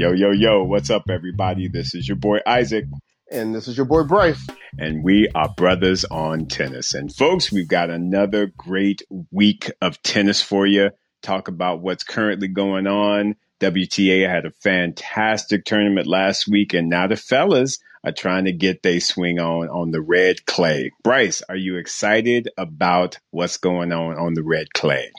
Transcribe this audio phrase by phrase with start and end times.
[0.00, 1.68] Yo, yo, yo, what's up, everybody?
[1.68, 2.86] This is your boy Isaac.
[3.30, 4.46] And this is your boy Bryce.
[4.78, 6.94] And we are brothers on tennis.
[6.94, 10.88] And folks, we've got another great week of tennis for you.
[11.20, 13.36] Talk about what's currently going on.
[13.60, 18.82] WTA had a fantastic tournament last week, and now the fellas are trying to get
[18.82, 20.92] their swing on on the red clay.
[21.04, 25.12] Bryce, are you excited about what's going on on the red clay?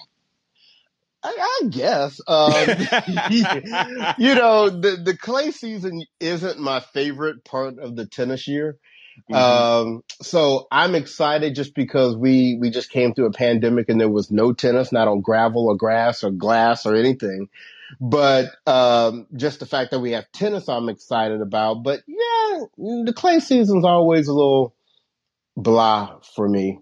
[1.24, 2.20] I, I guess.
[2.28, 2.54] Um,
[4.18, 8.78] you know, the, the clay season isn't my favorite part of the tennis year.
[9.29, 9.36] Mm-hmm.
[9.36, 14.10] Um, so I'm excited just because we, we just came through a pandemic and there
[14.10, 17.50] was no tennis, not on gravel or grass or glass or anything.
[18.00, 21.84] But, um, just the fact that we have tennis, I'm excited about.
[21.84, 24.74] But yeah, the clay season's always a little
[25.57, 26.79] blah for me,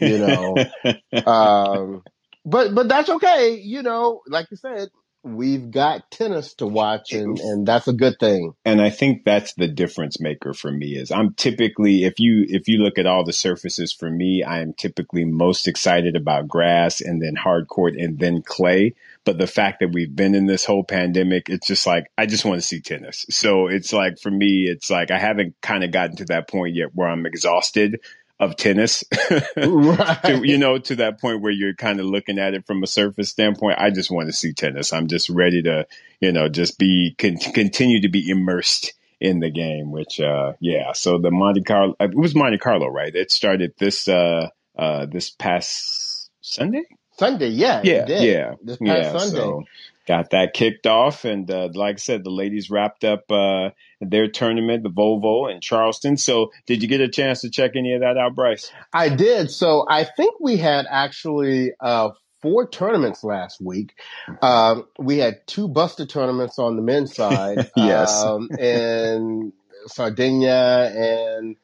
[0.00, 0.56] you know.
[1.26, 2.02] um,
[2.44, 3.56] but but that's okay.
[3.56, 4.88] You know, like you said,
[5.24, 8.54] we've got tennis to watch and, and that's a good thing.
[8.64, 12.66] And I think that's the difference maker for me is I'm typically if you if
[12.66, 17.00] you look at all the surfaces for me, I am typically most excited about grass
[17.00, 18.94] and then hard court and then clay.
[19.24, 22.44] But the fact that we've been in this whole pandemic, it's just like I just
[22.44, 23.24] want to see tennis.
[23.30, 26.74] So it's like for me, it's like I haven't kind of gotten to that point
[26.74, 28.00] yet where I'm exhausted
[28.40, 29.04] of tennis,
[29.56, 30.22] right.
[30.24, 32.86] to, you know, to that point where you're kind of looking at it from a
[32.86, 33.78] surface standpoint.
[33.78, 34.92] I just want to see tennis.
[34.92, 35.86] I'm just ready to,
[36.20, 39.92] you know, just be con- continue to be immersed in the game.
[39.92, 40.92] Which, uh, yeah.
[40.92, 43.14] So the Monte Carlo, it was Monte Carlo, right?
[43.14, 46.82] It started this uh, uh, this past Sunday.
[47.18, 49.36] Sunday, yeah, yeah, yeah, this past yeah, Sunday.
[49.36, 49.64] So,
[50.06, 51.24] got that kicked off.
[51.24, 55.60] And uh, like I said, the ladies wrapped up uh, their tournament, the Volvo in
[55.60, 56.16] Charleston.
[56.16, 58.70] So did you get a chance to check any of that out, Bryce?
[58.92, 59.50] I did.
[59.50, 63.94] So I think we had actually uh, four tournaments last week.
[64.42, 67.70] Um, we had two Buster tournaments on the men's side.
[67.76, 68.22] yes.
[68.22, 69.52] Um, in
[69.86, 71.56] Sardinia and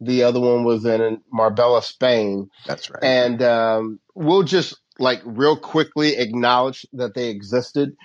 [0.00, 2.50] the other one was in Marbella, Spain.
[2.66, 3.02] That's right.
[3.02, 7.96] And um, we'll just like real quickly acknowledge that they existed.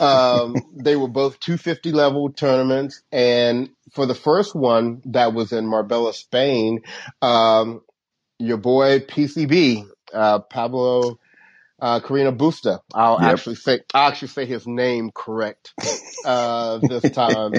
[0.00, 3.02] Um, they were both 250 level tournaments.
[3.10, 6.82] And for the first one that was in Marbella, Spain,
[7.22, 7.82] um,
[8.38, 11.18] your boy PCB, uh, Pablo,
[11.80, 12.80] uh, Carreño Busta.
[12.92, 13.32] I'll yep.
[13.32, 15.72] actually say, I'll actually say his name correct,
[16.24, 17.52] uh, this time.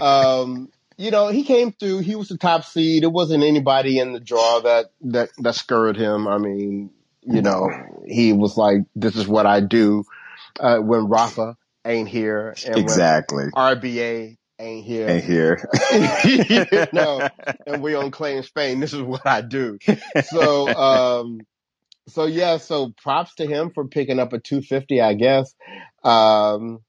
[0.00, 1.98] Um, you know, he came through.
[1.98, 3.02] He was the top seed.
[3.02, 6.26] It wasn't anybody in the draw that that that scurried him.
[6.26, 6.90] I mean,
[7.26, 7.68] you know,
[8.06, 10.04] he was like, "This is what I do."
[10.58, 15.68] Uh, when Rafa ain't here, and exactly RBA ain't here, ain't here.
[16.70, 17.28] you know,
[17.66, 18.80] and we on clay in Spain.
[18.80, 19.78] This is what I do.
[20.24, 21.40] So, um,
[22.08, 25.54] so yeah, so props to him for picking up a 250, I guess.
[26.04, 26.80] Um,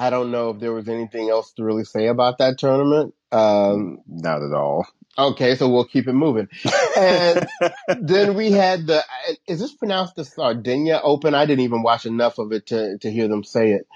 [0.00, 3.14] I don't know if there was anything else to really say about that tournament.
[3.30, 4.86] Um, Not at all.
[5.18, 6.48] Okay, so we'll keep it moving.
[6.96, 7.46] And
[8.00, 9.04] then we had the,
[9.46, 11.34] is this pronounced the Sardinia Open?
[11.34, 13.86] I didn't even watch enough of it to, to hear them say it.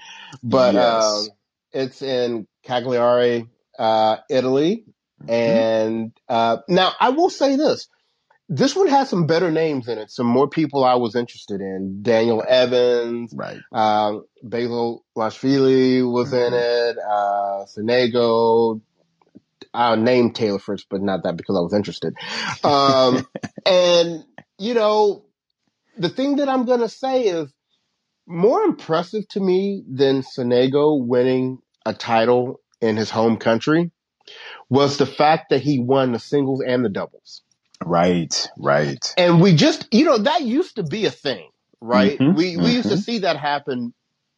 [0.43, 1.03] But yes.
[1.03, 1.27] um,
[1.73, 3.47] it's in Cagliari,
[3.79, 4.85] uh, Italy.
[5.23, 5.31] Mm-hmm.
[5.31, 7.87] And uh, now I will say this.
[8.47, 10.11] This one has some better names in it.
[10.11, 12.03] Some more people I was interested in.
[12.03, 13.57] Daniel Evans, right?
[13.71, 16.53] Um, Basil Lashvili was mm-hmm.
[16.53, 16.97] in it.
[16.97, 18.81] Uh, Sonego,
[19.73, 22.13] I named Taylor Fritz, but not that because I was interested.
[22.63, 23.27] Um,
[23.65, 24.23] and
[24.59, 25.25] you know,
[25.97, 27.51] the thing that I'm going to say is
[28.27, 33.91] more impressive to me than Sonego winning a title in his home country
[34.69, 37.43] was the fact that he won the singles and the doubles.
[37.85, 39.13] Right, right.
[39.17, 42.17] And we just, you know, that used to be a thing, right?
[42.17, 42.65] Mm-hmm, we, we mm-hmm.
[42.65, 43.01] used to mm-hmm.
[43.01, 43.93] see that happen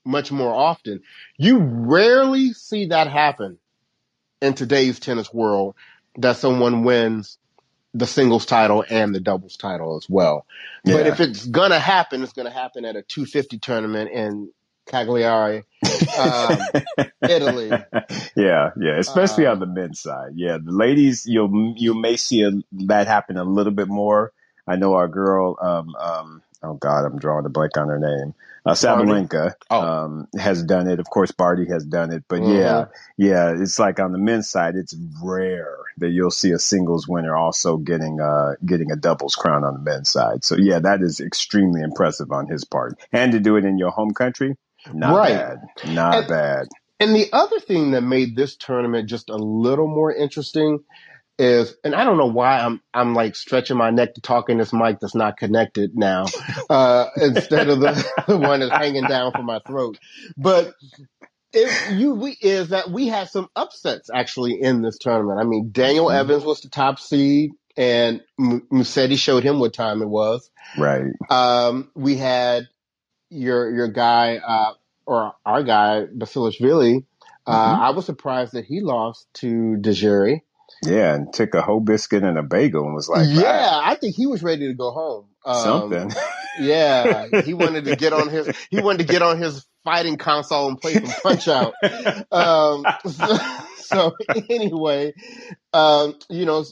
[0.05, 1.01] much more often.
[1.37, 3.57] You rarely see that happen
[4.41, 5.75] in today's tennis world
[6.17, 7.37] that someone wins
[7.93, 10.45] the singles title and the doubles title as well.
[10.83, 10.97] Yeah.
[10.97, 14.51] But if it's gonna happen, it's gonna happen at a 250 tournament in
[14.87, 15.63] Cagliari,
[16.19, 16.57] um,
[17.21, 17.69] Italy.
[18.35, 20.31] Yeah, yeah, especially on the men's side.
[20.35, 22.51] Yeah, the ladies, you you may see a,
[22.87, 24.33] that happen a little bit more.
[24.67, 28.33] I know our girl, um, um, oh God, I'm drawing a blank on her name.
[28.67, 29.81] Uh, Sabalenka oh.
[29.81, 30.99] um, has done it.
[30.99, 32.25] Of course, Barty has done it.
[32.27, 32.57] But mm-hmm.
[32.57, 32.85] yeah,
[33.15, 34.93] yeah, it's like on the men's side, it's
[35.23, 39.73] rare that you'll see a singles winner also getting uh, getting a doubles crown on
[39.73, 40.43] the men's side.
[40.43, 42.99] So yeah, that is extremely impressive on his part.
[43.13, 44.57] And to do it in your home country,
[44.93, 45.33] not right.
[45.33, 45.57] bad,
[45.93, 46.67] not and, bad.
[46.99, 50.83] And the other thing that made this tournament just a little more interesting
[51.37, 54.57] is, and I don't know why I'm I'm like stretching my neck to talk in
[54.57, 56.25] this mic that's not connected now,
[56.69, 59.99] uh, instead of the, the one that's hanging down from my throat.
[60.35, 60.73] But
[61.53, 65.39] it, you we is that we had some upsets actually in this tournament.
[65.39, 66.17] I mean, Daniel mm-hmm.
[66.17, 70.49] Evans was the top seed, and Musetti showed him what time it was.
[70.77, 71.11] Right.
[71.29, 72.67] Um, we had
[73.29, 74.73] your your guy uh,
[75.05, 77.05] or our guy Basilashvili.
[77.45, 77.81] Uh, mm-hmm.
[77.81, 80.41] I was surprised that he lost to Djere.
[80.83, 84.15] Yeah, and took a whole biscuit and a bagel and was like, "Yeah, I think
[84.15, 86.11] he was ready to go home." Um, Something.
[86.59, 90.67] yeah, he wanted to get on his he wanted to get on his fighting console
[90.67, 91.73] and play some Punch Out.
[92.31, 93.37] um, so,
[93.77, 94.15] so,
[94.49, 95.13] anyway,
[95.71, 96.65] um, you know,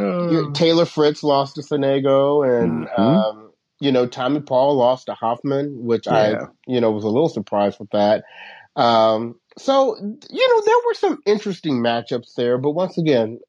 [0.00, 3.46] uh, Taylor Fritz lost to Sonego, and mm-hmm.
[3.82, 6.12] You know Tommy Paul lost to Hoffman, which yeah.
[6.12, 8.22] I you know was a little surprised with that.
[8.76, 13.40] Um, so you know there were some interesting matchups there, but once again,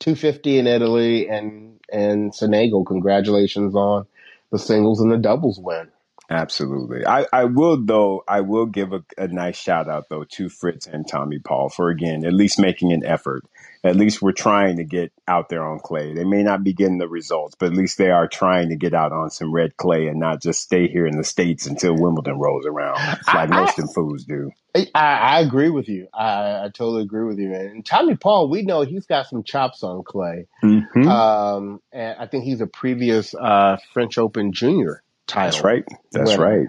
[0.00, 4.06] 250 in Italy and and Sonego, congratulations on
[4.52, 5.88] the singles and the doubles win.
[6.30, 7.06] Absolutely.
[7.06, 10.86] I, I will though I will give a, a nice shout out though to Fritz
[10.86, 13.44] and Tommy Paul for again at least making an effort.
[13.84, 16.12] At least we're trying to get out there on clay.
[16.12, 18.92] They may not be getting the results, but at least they are trying to get
[18.92, 22.38] out on some red clay and not just stay here in the states until Wimbledon
[22.38, 22.96] rolls around,
[23.28, 24.50] like I, most of them fools do.
[24.74, 26.08] I, I agree with you.
[26.12, 27.54] I, I, totally agree with you.
[27.54, 30.48] And Tommy Paul, we know he's got some chops on clay.
[30.62, 31.08] Mm-hmm.
[31.08, 35.50] Um, and I think he's a previous uh, French Open junior title.
[35.50, 35.84] That's right.
[36.12, 36.42] That's winner.
[36.42, 36.66] right.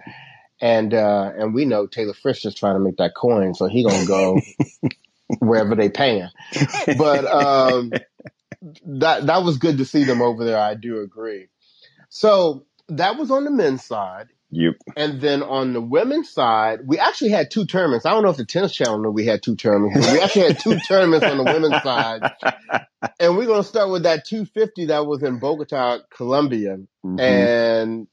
[0.62, 3.84] And uh, and we know Taylor Fritz is trying to make that coin, so he
[3.84, 4.40] gonna go
[5.40, 6.30] wherever they paying.
[6.98, 7.92] But um,
[8.86, 10.60] that that was good to see them over there.
[10.60, 11.48] I do agree.
[12.10, 14.28] So that was on the men's side.
[14.52, 14.76] Yep.
[14.98, 18.06] And then on the women's side, we actually had two tournaments.
[18.06, 20.60] I don't know if the tennis channel knew we had two tournaments, we actually had
[20.60, 22.32] two tournaments on the women's side.
[23.22, 26.80] And we're going to start with that 250 that was in Bogota, Colombia.
[27.06, 27.20] Mm-hmm.
[27.20, 28.08] And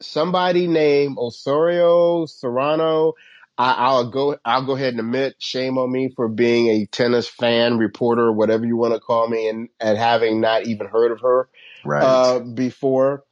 [0.00, 3.14] somebody named Osorio Serrano.
[3.58, 4.38] I, will go.
[4.42, 8.64] I'll go ahead and admit, shame on me for being a tennis fan, reporter, whatever
[8.64, 11.48] you want to call me, and and having not even heard of her
[11.84, 12.02] right.
[12.02, 13.24] uh, before.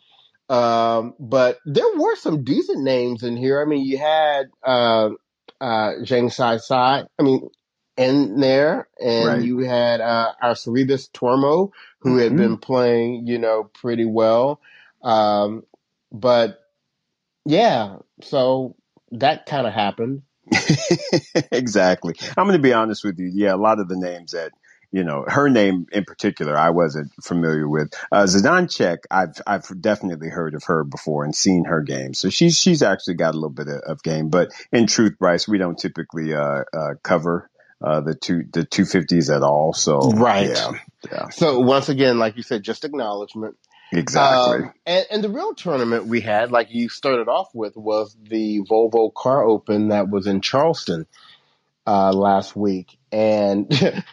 [0.51, 3.63] Um, but there were some decent names in here.
[3.63, 5.11] I mean, you had uh,
[5.63, 7.05] uh, Zhang Sai Sai.
[7.19, 7.49] I mean,
[7.97, 9.43] in there, and right.
[9.43, 12.19] you had uh, Sorribes Tormo, who mm-hmm.
[12.19, 14.61] had been playing, you know, pretty well.
[15.03, 15.65] Um,
[16.13, 16.61] but
[17.45, 18.77] yeah, so
[19.13, 20.23] that kind of happened.
[21.53, 22.15] exactly.
[22.37, 23.31] I'm going to be honest with you.
[23.33, 24.53] Yeah, a lot of the names that
[24.91, 27.93] you know, her name in particular, I wasn't familiar with.
[28.11, 32.59] Uh, Zidansek, I've I've definitely heard of her before and seen her game, so she's
[32.59, 34.31] she's actually got a little bit of, of game.
[34.31, 37.51] But in truth, Bryce, we don't typically uh, uh, cover
[37.85, 39.75] uh, the two the two fifties at all.
[39.75, 40.73] So right, yeah,
[41.11, 41.29] yeah.
[41.29, 43.57] So once again, like you said, just acknowledgement.
[43.93, 44.65] Exactly.
[44.65, 48.61] Um, and, and the real tournament we had, like you started off with, was the
[48.63, 51.07] Volvo Car Open that was in Charleston
[51.87, 52.99] uh, last week.
[53.11, 53.69] And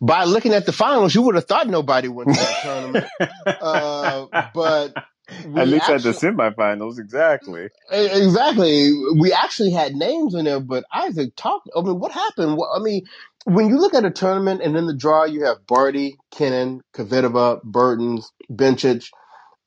[0.00, 3.06] by looking at the finals, you would have thought nobody went to that tournament.
[3.46, 4.94] Uh, but
[5.28, 7.68] at least actually, at the semifinals, exactly.
[7.90, 8.90] Exactly.
[9.18, 11.68] We actually had names in there, but Isaac talked.
[11.76, 12.58] I mean, what happened?
[12.74, 13.06] I mean,
[13.44, 17.62] when you look at a tournament and in the draw, you have Barty, Kenin, Kvitova,
[17.62, 19.08] Bertens, Bencic,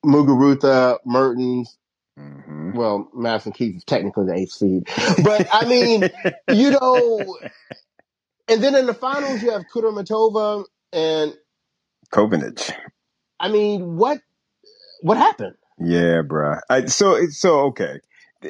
[0.06, 1.78] Muguruza, Mertens.
[2.18, 2.72] Mm-hmm.
[2.78, 4.88] Well, Madison Keys is technically the eighth seed,
[5.24, 6.10] but I mean,
[6.50, 7.38] you know,
[8.48, 10.64] and then in the finals you have Kudermetova
[10.94, 11.34] and
[12.14, 12.72] Kovinic.
[13.38, 14.22] I mean, what
[15.02, 15.56] what happened?
[15.78, 16.62] Yeah, bruh.
[16.70, 18.00] I, so so okay.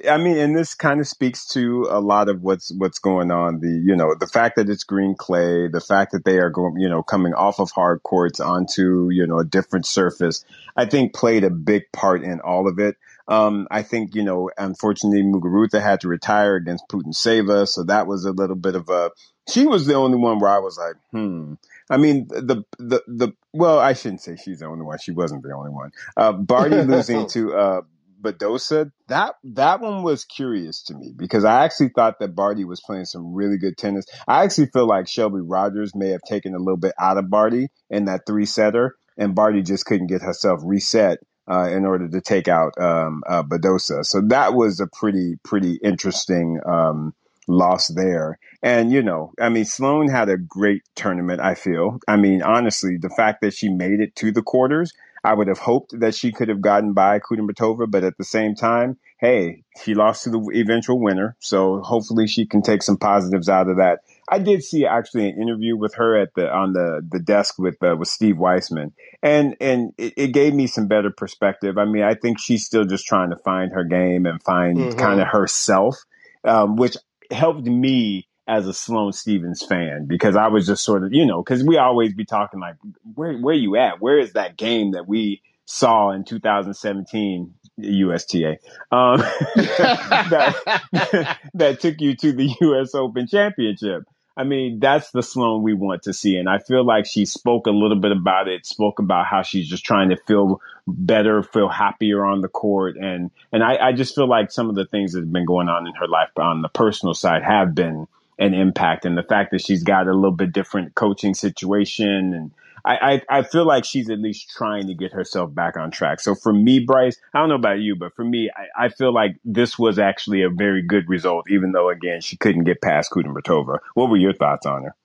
[0.09, 3.59] I mean, and this kind of speaks to a lot of what's what's going on.
[3.59, 6.79] The you know the fact that it's green clay, the fact that they are going
[6.79, 10.45] you know coming off of hard courts onto you know a different surface.
[10.75, 12.95] I think played a big part in all of it.
[13.27, 18.25] Um, I think you know, unfortunately, Muguruza had to retire against Putintseva, so that was
[18.25, 19.11] a little bit of a.
[19.49, 21.53] She was the only one where I was like, hmm.
[21.89, 24.99] I mean, the the the well, I shouldn't say she's the only one.
[24.99, 25.91] She wasn't the only one.
[26.15, 27.81] Uh, Barty losing to uh,
[28.25, 32.81] Badosa, that that one was curious to me because I actually thought that Barty was
[32.81, 34.05] playing some really good tennis.
[34.27, 37.69] I actually feel like Shelby Rogers may have taken a little bit out of Barty
[37.89, 42.21] in that three setter, and Barty just couldn't get herself reset uh, in order to
[42.21, 44.05] take out um, uh, Badosa.
[44.05, 47.13] So that was a pretty pretty interesting um,
[47.47, 48.39] loss there.
[48.63, 51.41] And you know, I mean, Sloane had a great tournament.
[51.41, 51.99] I feel.
[52.07, 54.91] I mean, honestly, the fact that she made it to the quarters
[55.25, 58.55] I would have hoped that she could have gotten by Kudermetova, but at the same
[58.55, 61.35] time, hey, she lost to the eventual winner.
[61.39, 63.99] So hopefully she can take some positives out of that.
[64.29, 67.81] I did see actually an interview with her at the on the the desk with
[67.83, 71.77] uh, with Steve Weissman, and and it, it, gave me some better perspective.
[71.77, 74.97] I mean, I think she's still just trying to find her game and find mm-hmm.
[74.97, 75.97] kind of herself,
[76.43, 76.97] um, which
[77.29, 81.41] helped me as a Sloane Stevens fan because I was just sort of, you know,
[81.41, 82.75] because we always be talking like,
[83.15, 83.99] where where you at?
[83.99, 88.57] Where is that game that we saw in 2017 USTA
[88.91, 89.17] um,
[89.55, 92.93] that, that took you to the U.S.
[92.93, 94.03] Open Championship?
[94.37, 96.35] I mean, that's the Sloane we want to see.
[96.35, 99.67] And I feel like she spoke a little bit about it, spoke about how she's
[99.67, 102.97] just trying to feel better, feel happier on the court.
[102.97, 105.69] And, and I, I just feel like some of the things that have been going
[105.69, 108.07] on in her life on the personal side have been
[108.37, 109.05] an impact.
[109.05, 112.51] And the fact that she's got a little bit different coaching situation and,
[112.85, 116.19] I, I, I feel like she's at least trying to get herself back on track.
[116.19, 119.11] So for me, Bryce, I don't know about you, but for me, I, I feel
[119.11, 123.11] like this was actually a very good result, even though again she couldn't get past
[123.11, 123.79] Kudermetova.
[123.95, 124.95] What were your thoughts on her?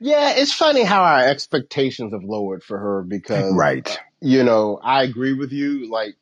[0.00, 3.98] Yeah, it's funny how our expectations have lowered for her because, right?
[4.20, 5.88] You know, I agree with you.
[5.90, 6.16] Like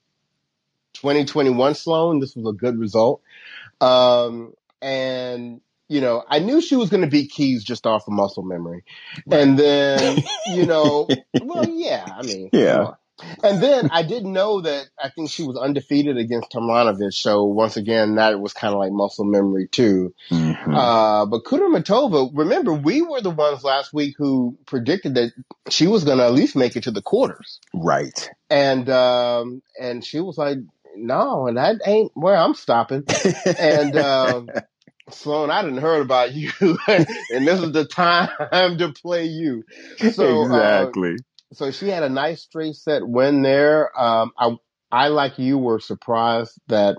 [0.95, 3.23] 2021 Sloane, this was a good result.
[3.81, 4.53] Um,
[4.83, 8.45] and you know, I knew she was going to beat Keys just off of muscle
[8.45, 8.85] memory.
[9.27, 9.41] Right.
[9.41, 11.09] And then, you know,
[11.43, 12.93] well, yeah, I mean, yeah.
[13.43, 17.13] And then I didn't know that I think she was undefeated against Tomljanovic.
[17.13, 20.15] So once again, that was kind of like muscle memory too.
[20.31, 20.75] Mm-hmm.
[20.75, 25.33] Uh, but Kudermetova, remember, we were the ones last week who predicted that
[25.69, 27.59] she was going to at least make it to the quarters.
[27.75, 28.31] Right.
[28.49, 30.59] And, um, and she was like,
[30.97, 33.05] no, and that ain't where I'm stopping.
[33.59, 34.49] and, um,
[35.11, 37.07] Sloane, I didn't heard about you, and
[37.47, 39.65] this is the time to play you.
[40.13, 41.13] So, uh, exactly.
[41.13, 43.91] Uh, so she had a nice straight set win there.
[43.99, 44.57] Um, I,
[44.91, 46.97] I like you were surprised that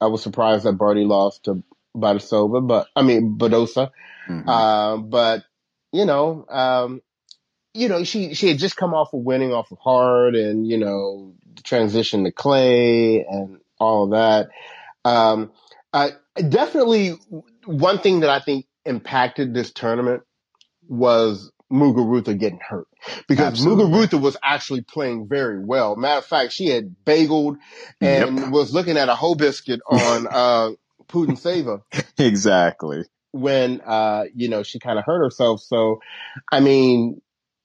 [0.00, 1.62] I was surprised that Barty lost to
[1.96, 3.90] Batasova, but I mean Badosa.
[4.28, 4.48] Mm-hmm.
[4.48, 5.44] Uh, but
[5.92, 7.02] you know, um,
[7.74, 10.78] you know, she she had just come off of winning off of hard, and you
[10.78, 14.48] know, transition to clay and all of that.
[15.04, 15.52] Um,
[15.92, 17.18] I, definitely
[17.66, 20.22] one thing that I think impacted this tournament
[20.88, 22.86] was Muguruza getting hurt
[23.28, 25.96] because Muguruza was actually playing very well.
[25.96, 27.56] Matter of fact, she had bageled
[28.00, 28.50] and yep.
[28.50, 30.70] was looking at a whole biscuit on uh,
[31.08, 31.82] Putintseva.
[32.18, 33.04] exactly.
[33.32, 35.62] When uh, you know she kind of hurt herself.
[35.62, 36.00] So,
[36.50, 37.22] I mean,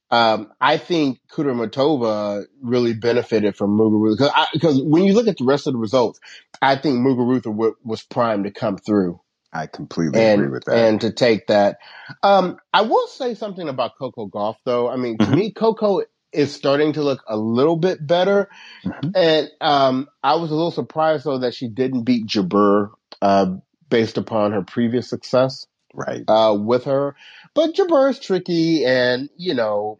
[0.09, 5.67] um, I think Kudermetova really benefited from Muguruza because when you look at the rest
[5.67, 6.19] of the results,
[6.61, 9.19] I think Muguruza w- was primed to come through.
[9.51, 10.77] I completely and, agree with that.
[10.77, 11.79] And to take that,
[12.23, 14.89] um, I will say something about Coco Gauff though.
[14.89, 15.35] I mean, to mm-hmm.
[15.35, 18.49] me, Coco is starting to look a little bit better,
[18.85, 19.09] mm-hmm.
[19.15, 23.55] and um, I was a little surprised though that she didn't beat Jabeur uh,
[23.89, 27.15] based upon her previous success right uh, with her.
[27.53, 29.99] But Jabeur is tricky, and you know,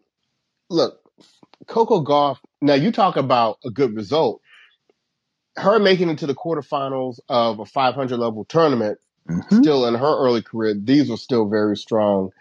[0.69, 0.99] look,
[1.67, 2.37] Coco Gauff.
[2.61, 4.41] Now you talk about a good result.
[5.55, 9.57] Her making it to the quarterfinals of a 500 level tournament, mm-hmm.
[9.57, 12.31] still in her early career, these were still very strong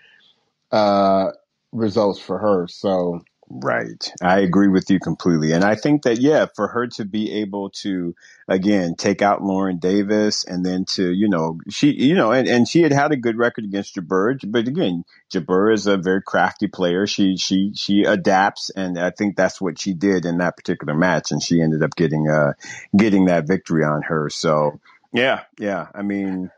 [0.70, 1.28] uh,
[1.72, 2.66] results for her.
[2.68, 4.12] So Right.
[4.20, 5.52] I agree with you completely.
[5.52, 8.16] And I think that, yeah, for her to be able to,
[8.48, 12.66] again, take out Lauren Davis and then to, you know, she, you know, and, and
[12.66, 16.66] she had had a good record against Jabeur, but again, Jabeur is a very crafty
[16.66, 17.06] player.
[17.06, 18.70] She, she, she adapts.
[18.70, 21.30] And I think that's what she did in that particular match.
[21.30, 22.54] And she ended up getting, uh,
[22.96, 24.28] getting that victory on her.
[24.28, 24.80] So
[25.12, 25.86] yeah, yeah.
[25.94, 26.50] I mean,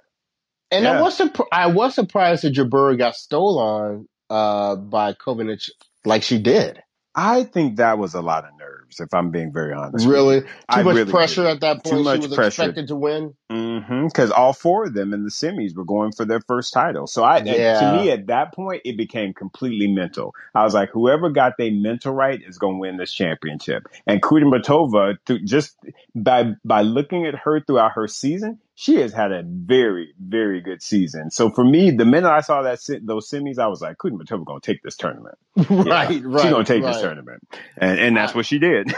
[0.70, 0.98] and yeah.
[0.98, 1.20] I was,
[1.52, 5.68] I was surprised that Jabeur got stolen, uh, by Kovinic
[6.04, 6.82] like she did.
[7.14, 10.06] I think that was a lot of nerves, if I'm being very honest.
[10.06, 10.42] Really?
[10.42, 11.50] Too I much really pressure did.
[11.50, 11.96] at that point.
[11.96, 12.62] Too much she was pressure.
[12.62, 13.34] expected to win.
[13.48, 14.40] Because mm-hmm.
[14.40, 17.08] all four of them in the semis were going for their first title.
[17.08, 17.80] So I, yeah.
[17.80, 20.32] to me, at that point, it became completely mental.
[20.54, 23.88] I was like, whoever got their mental right is going to win this championship.
[24.06, 25.76] And Kudermetova, just
[26.14, 30.80] by by looking at her throughout her season, she has had a very, very good
[30.80, 31.32] season.
[31.32, 34.60] So for me, the minute I saw that those semis, I was like, Kudermetova going
[34.60, 35.36] to take this tournament.
[35.56, 36.42] right, yeah, right.
[36.42, 36.92] She's going to take right.
[36.92, 37.42] this tournament.
[37.76, 38.94] And, and that's what she did.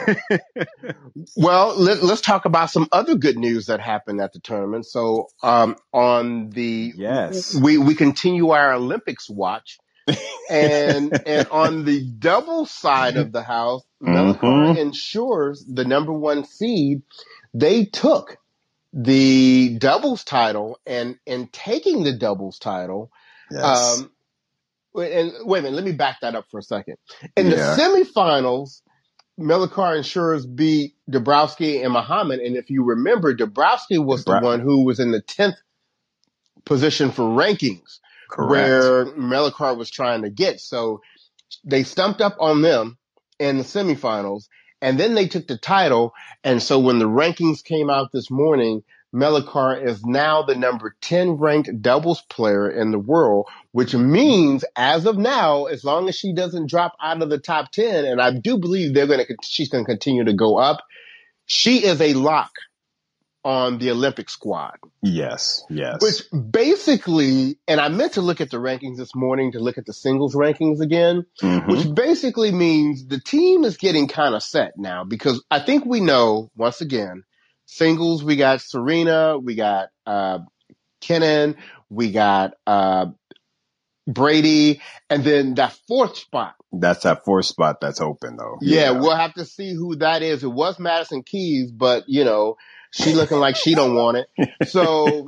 [1.34, 4.84] well, let, us talk about some other good news that happened at the tournament.
[4.84, 9.78] So, um, on the, yes, we, we continue our Olympics watch.
[10.50, 17.00] and and on the double side of the house, mm ensures the number one seed.
[17.54, 18.36] They took
[18.92, 23.10] the doubles title and and taking the doubles title.
[23.50, 23.98] Yes.
[23.98, 24.10] Um,
[24.94, 26.96] and wait a minute, let me back that up for a second.
[27.36, 27.74] In yeah.
[27.76, 28.82] the semifinals,
[29.38, 32.40] Melichar and Schuurs beat Dabrowski and Muhammad.
[32.40, 35.56] And if you remember, Dabrowski was the one who was in the 10th
[36.64, 38.50] position for rankings Correct.
[38.50, 40.60] where Melichar was trying to get.
[40.60, 41.00] So
[41.64, 42.98] they stumped up on them
[43.38, 44.44] in the semifinals.
[44.80, 46.14] And then they took the title.
[46.42, 48.82] And so when the rankings came out this morning,
[49.14, 55.04] Melichar is now the number 10 ranked doubles player in the world, which means as
[55.04, 58.30] of now, as long as she doesn't drop out of the top 10, and I
[58.30, 60.82] do believe they're going to, she's going to continue to go up,
[61.46, 62.52] she is a lock
[63.44, 64.76] on the Olympic squad.
[65.02, 66.00] Yes, yes.
[66.00, 69.86] Which basically, and I meant to look at the rankings this morning to look at
[69.86, 71.70] the singles rankings again, mm-hmm.
[71.70, 76.00] which basically means the team is getting kind of set now because I think we
[76.00, 77.24] know once again,
[77.66, 80.40] singles, we got Serena, we got, uh,
[81.00, 81.56] Kenin,
[81.88, 83.06] we got, uh,
[84.06, 86.54] Brady, and then that fourth spot.
[86.72, 88.58] That's that fourth spot that's open though.
[88.60, 90.42] Yeah, yeah, we'll have to see who that is.
[90.42, 92.56] It was Madison Keys, but you know,
[92.90, 94.68] she looking like she don't want it.
[94.68, 95.26] So,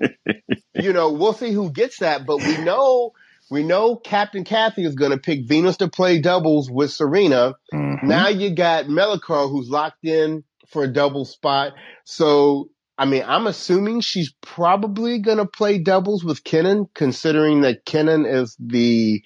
[0.74, 2.26] you know, we'll see who gets that.
[2.26, 3.12] But we know,
[3.50, 7.54] we know Captain Kathy is going to pick Venus to play doubles with Serena.
[7.72, 8.06] Mm-hmm.
[8.06, 11.72] Now you got Melichar who's locked in for a double spot.
[12.04, 17.84] So, I mean, I'm assuming she's probably going to play doubles with Kenin, considering that
[17.84, 19.22] Kenin is the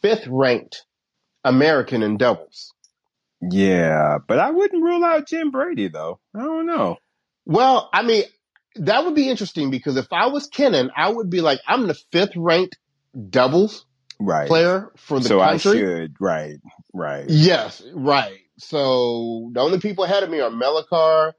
[0.00, 0.84] fifth ranked
[1.44, 2.72] American in doubles.
[3.50, 6.20] Yeah, but I wouldn't rule out Jen Brady though.
[6.34, 6.98] I don't know.
[7.44, 8.24] Well, I mean,
[8.76, 11.94] that would be interesting because if I was Kenin, I would be like, I'm the
[12.12, 12.76] fifth ranked
[13.30, 13.84] doubles
[14.18, 14.48] right.
[14.48, 15.70] player for the so country.
[15.70, 16.58] I should, right,
[16.92, 17.24] right.
[17.28, 18.38] Yes, right.
[18.58, 21.32] So the only people ahead of me are Melichar,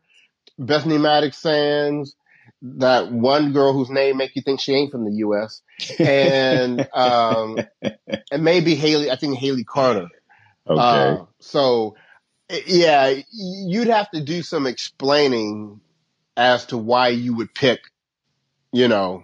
[0.59, 2.15] Bethanie Mattek-Sands,
[2.61, 5.61] that one girl whose name make you think she ain't from the U.S.
[5.99, 7.59] and um,
[8.31, 9.11] and maybe Hayley.
[9.11, 10.07] I think Hayley Carter.
[10.67, 10.79] Okay.
[10.79, 11.95] Uh, so
[12.65, 15.81] yeah, you'd have to do some explaining
[16.35, 17.81] as to why you would pick,
[18.71, 19.23] you know,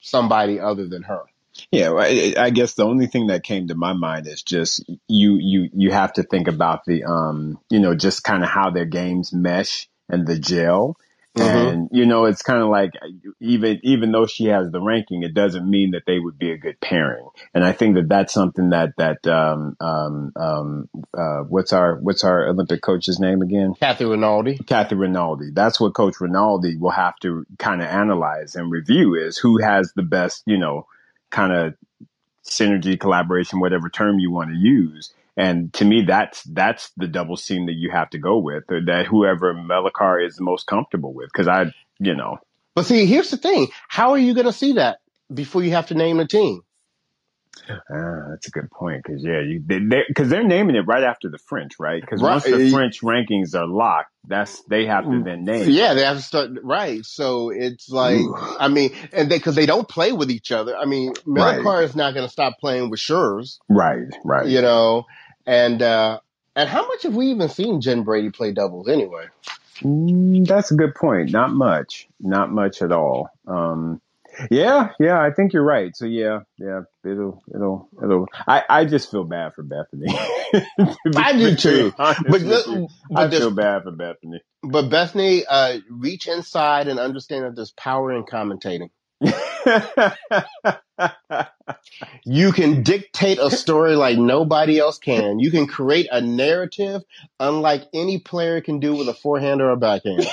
[0.00, 1.22] somebody other than her.
[1.70, 5.70] Yeah, I guess the only thing that came to my mind is just you you
[5.72, 9.32] you have to think about the um you know just kind of how their games
[9.32, 10.96] mesh and the gel
[11.36, 11.68] Mm-hmm.
[11.68, 12.92] And you know, it's kind of like
[13.40, 16.56] even even though she has the ranking, it doesn't mean that they would be a
[16.56, 17.28] good pairing.
[17.52, 22.22] And I think that that's something that that um, um, um, uh, what's our what's
[22.22, 23.74] our Olympic coach's name again?
[23.80, 24.58] Kathy Rinaldi.
[24.58, 25.50] Kathy Rinaldi.
[25.50, 29.92] That's what Coach Rinaldi will have to kind of analyze and review is who has
[29.96, 30.86] the best, you know,
[31.30, 31.74] kind of
[32.46, 37.36] synergy, collaboration, whatever term you want to use and to me, that's that's the double
[37.36, 41.28] seam that you have to go with, or that whoever Melichar is most comfortable with.
[41.32, 42.38] Because I, you know.
[42.74, 44.98] But see, here's the thing: how are you going to see that
[45.32, 46.62] before you have to name a team?
[47.68, 51.30] Uh, that's a good point because yeah, you because they, are naming it right after
[51.30, 52.00] the French, right?
[52.00, 52.32] Because right.
[52.32, 55.70] once the French rankings are locked, that's they have to then name.
[55.70, 57.04] Yeah, they have to start right.
[57.04, 58.36] So it's like Ooh.
[58.36, 60.76] I mean, and they because they don't play with each other.
[60.76, 61.84] I mean, Melichar right.
[61.84, 64.08] is not going to stop playing with Schuurs, right?
[64.24, 64.46] Right.
[64.46, 65.04] You know,
[65.46, 66.20] and uh,
[66.56, 69.26] and how much have we even seen Jen Brady play doubles anyway?
[69.82, 71.30] Mm, that's a good point.
[71.30, 72.08] Not much.
[72.20, 73.28] Not much at all.
[73.46, 74.00] Um,
[74.50, 75.96] yeah, yeah, I think you're right.
[75.96, 78.26] So yeah, yeah, it'll, it'll, it'll.
[78.46, 80.08] I, I just feel bad for Bethanie.
[81.16, 81.92] I do too.
[81.96, 82.66] But, but
[83.14, 84.40] I feel bad for Bethanie.
[84.62, 88.90] But Bethanie, uh, reach inside and understand that there's power in commentating.
[92.24, 95.38] you can dictate a story like nobody else can.
[95.38, 97.02] You can create a narrative
[97.40, 100.26] unlike any player can do with a forehand or a backhand.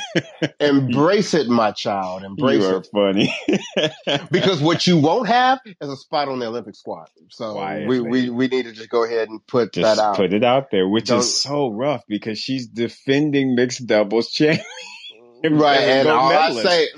[0.60, 2.22] Embrace it, my child.
[2.22, 2.88] Embrace you are it.
[2.92, 3.34] funny.
[4.30, 7.08] because what you won't have is a spot on the Olympic squad.
[7.30, 10.16] So we, we, we need to just go ahead and put just that out.
[10.16, 14.64] Put it out there, which Don't, is so rough because she's defending mixed doubles champion.
[15.44, 15.80] Right.
[15.80, 16.88] And all I say,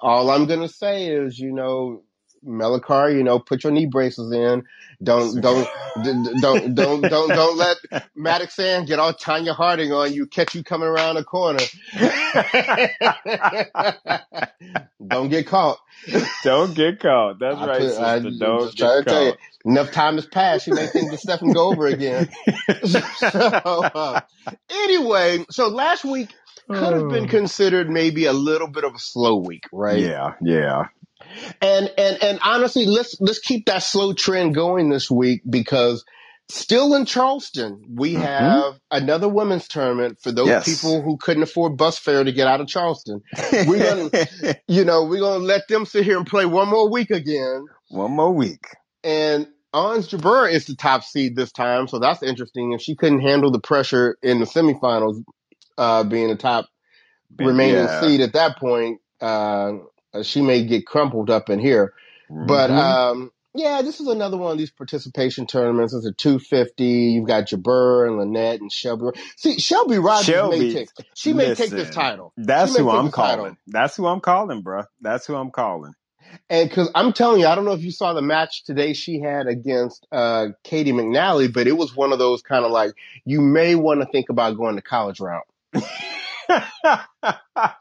[0.00, 2.02] all I'm gonna say is, you know,
[2.44, 4.64] Melichar, you know, put your knee braces in.
[5.02, 5.68] Don't don't
[6.40, 7.76] don't don't don't don't let
[8.16, 11.60] Mattek-Sands get all Tonya Harding on you, catch you coming around the corner.
[15.06, 15.78] don't get caught.
[16.42, 17.38] Don't get caught.
[17.38, 17.98] That's I right, put.
[17.98, 19.38] I, don't get caught.
[19.64, 20.66] You, enough time has passed.
[20.66, 22.28] You may think the stuff can go over again.
[22.84, 24.20] so, uh,
[24.70, 26.34] anyway, so last week
[26.66, 27.28] could have been oh.
[27.28, 29.98] considered maybe a little bit of a slow week, right?
[29.98, 30.86] Yeah, yeah.
[31.60, 36.04] And and and honestly, let's let's keep that slow trend going this week because
[36.48, 38.22] still in Charleston, we mm-hmm.
[38.22, 40.64] have another women's tournament for those yes.
[40.64, 43.22] people who couldn't afford bus fare to get out of Charleston.
[43.52, 44.26] We're gonna,
[44.68, 47.66] you know, we're gonna let them sit here and play one more week again.
[47.90, 48.64] One more week.
[49.04, 52.72] And Ons Jabeur is the top seed this time, so that's interesting.
[52.72, 55.22] If she couldn't handle the pressure in the semifinals,
[55.78, 56.66] uh, being the top
[57.38, 58.00] remaining yeah.
[58.00, 59.72] seed at that point, uh,
[60.22, 61.94] she may get crumpled up in here.
[62.30, 62.46] Mm-hmm.
[62.46, 65.94] But um, yeah, this is another one of these participation tournaments.
[65.94, 66.84] It's a 250.
[66.84, 69.18] You've got Jabeur and Linette and Shelby.
[69.36, 70.88] See, Shelby Rogers Shelby, may take.
[71.14, 72.32] She may take this title.
[72.36, 73.36] That's who I'm the title.
[73.36, 73.56] calling.
[73.66, 74.84] That's who I'm calling, bro.
[75.00, 75.94] That's who I'm calling.
[76.50, 79.18] And because I'm telling you, I don't know if you saw the match today she
[79.20, 82.92] had against uh, Caty McNally, but it was one of those kind of like
[83.24, 85.46] you may want to think about going to college route.
[86.48, 87.04] I,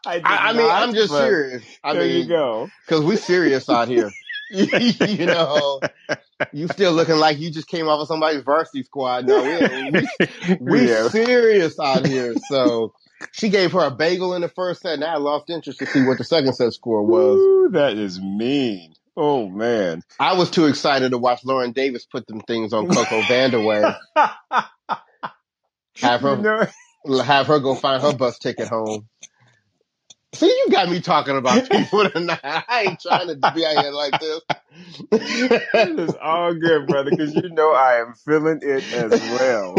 [0.06, 1.64] I, mean, not, I'm just serious.
[1.84, 2.70] I there you go.
[2.86, 4.12] because we're serious out here.
[4.50, 5.82] you know,
[6.54, 9.28] you still looking like you just came off of somebody's varsity squad.
[9.28, 11.10] No, we, we, we Yeah.
[11.10, 12.34] serious out here.
[12.50, 12.94] So
[13.34, 16.06] she gave her a bagel in the first set, and I lost interest to see
[16.06, 17.36] what the second set score was.
[17.38, 18.94] Ooh, that is mean.
[19.18, 20.04] Oh man.
[20.18, 23.98] I was too excited to watch Lauren Davis put them things on Coco Vandeweghe.
[25.98, 26.68] Have her You know-
[27.24, 29.08] have her go find her bus ticket home.
[30.34, 32.40] See, you got me talking about people tonight.
[32.44, 34.42] I ain't trying to be out here like this.
[35.12, 39.76] It's all good, brother, because you know I am feeling it as well.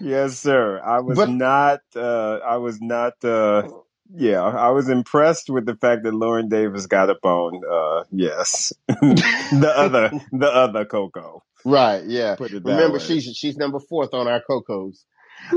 [0.00, 0.80] Yes, sir.
[0.84, 1.80] I was But- not.
[1.96, 3.14] Uh, I was not.
[3.24, 3.68] Uh,
[4.14, 7.60] yeah, I was impressed with the fact that Lauren Davis got up on.
[7.68, 11.42] Uh, yes, the other, the other Coco.
[11.64, 12.34] right, yeah.
[12.38, 12.98] It Remember, way.
[12.98, 15.04] she's she's number fourth on our Cocos.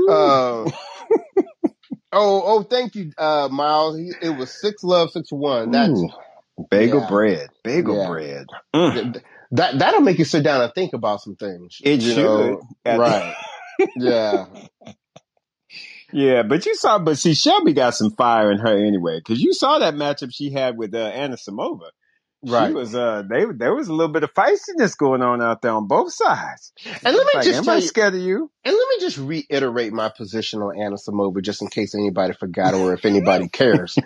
[0.08, 0.64] Uh,
[2.12, 3.98] oh, oh, thank you, uh, Miles.
[3.98, 5.70] He- It was six love, six one.
[5.72, 6.10] That's Ooh,
[6.70, 7.06] bagel yeah.
[7.06, 8.06] bread, bagel Yeah.
[8.06, 8.46] bread.
[8.74, 9.00] Mm.
[9.52, 9.78] that.
[9.78, 11.82] That'll make you sit down and think about some things.
[11.82, 12.58] It should.
[12.58, 12.62] know?
[12.88, 13.36] Right?
[13.96, 14.46] Yeah,
[16.12, 19.52] Yeah, but you saw, but see, Shelby got some fire in her anyway, because you
[19.52, 21.90] saw that matchup she had with uh, Anisimova.
[22.44, 22.68] Right.
[22.68, 25.72] She was, uh, they there was a little bit of feistiness going on out there
[25.72, 26.72] on both sides.
[27.04, 28.50] And let me Like, just am tell I you, scared of you?
[28.64, 32.94] and let me just reiterate my position on Anisimova, just in case anybody forgot or
[32.94, 34.00] if anybody cares.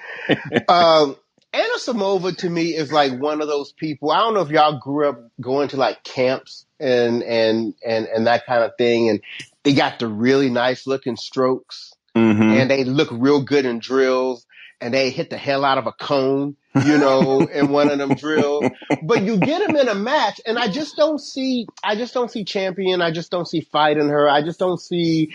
[0.68, 1.16] um,
[1.55, 4.11] Anisimova to me is like one of those people.
[4.12, 8.27] I don't know if y'all grew up going to like camps and and and and
[8.29, 9.20] that kind of thing, and
[9.64, 12.42] they got the really nice looking strokes, Mm-hmm.
[12.42, 14.46] and they look real good in drills,
[14.81, 18.14] and they hit the hell out of a cone, you know, in one of them
[18.14, 18.64] drills.
[19.03, 21.67] But you get them in a match, and I just don't see.
[21.83, 23.03] I just don't see champion.
[23.03, 24.29] I just don't see fight in her.
[24.29, 25.33] I just don't see.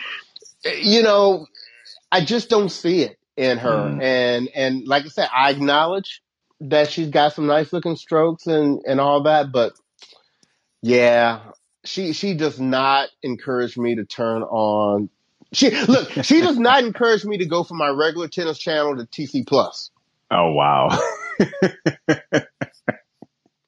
[0.63, 1.47] You know,
[2.12, 3.69] I just don't see it in her.
[3.69, 4.01] Mm.
[4.01, 6.21] And and like I said, I acknowledge
[6.62, 9.73] that she's got some nice looking strokes and and all that, but
[10.82, 11.39] yeah,
[11.84, 15.10] she she does not encourage me to turn on.
[15.53, 19.05] She look, she does not encourage me to go from my regular tennis channel to
[19.05, 19.91] TC Plus.
[20.31, 20.89] Oh wow.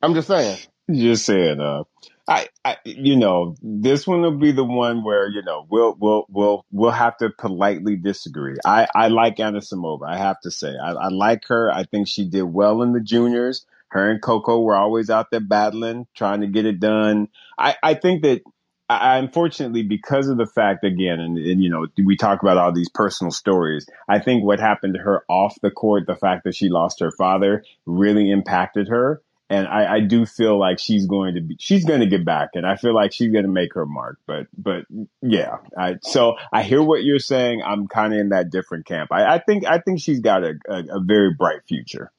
[0.01, 0.57] I'm just saying.
[0.91, 1.83] Just saying, uh,
[2.27, 6.25] I, I, you know, this one will be the one where you know we'll we'll
[6.29, 8.55] we'll we'll have to politely disagree.
[8.65, 10.07] I I like Anisimova.
[10.07, 11.71] I have to say, I, I like her.
[11.71, 13.65] I think she did well in the juniors.
[13.89, 17.29] Her and Coco were always out there battling, trying to get it done.
[17.57, 18.41] I I think that.
[18.87, 22.71] I, unfortunately, because of the fact again, and, and you know, we talk about all
[22.71, 23.87] these personal stories.
[24.07, 27.11] I think what happened to her off the court, the fact that she lost her
[27.11, 31.85] father, really impacted her and I, I do feel like she's going to be she's
[31.85, 34.47] going to get back and i feel like she's going to make her mark but
[34.57, 34.85] but
[35.21, 39.11] yeah I, so i hear what you're saying i'm kind of in that different camp
[39.11, 42.11] I, I think i think she's got a, a, a very bright future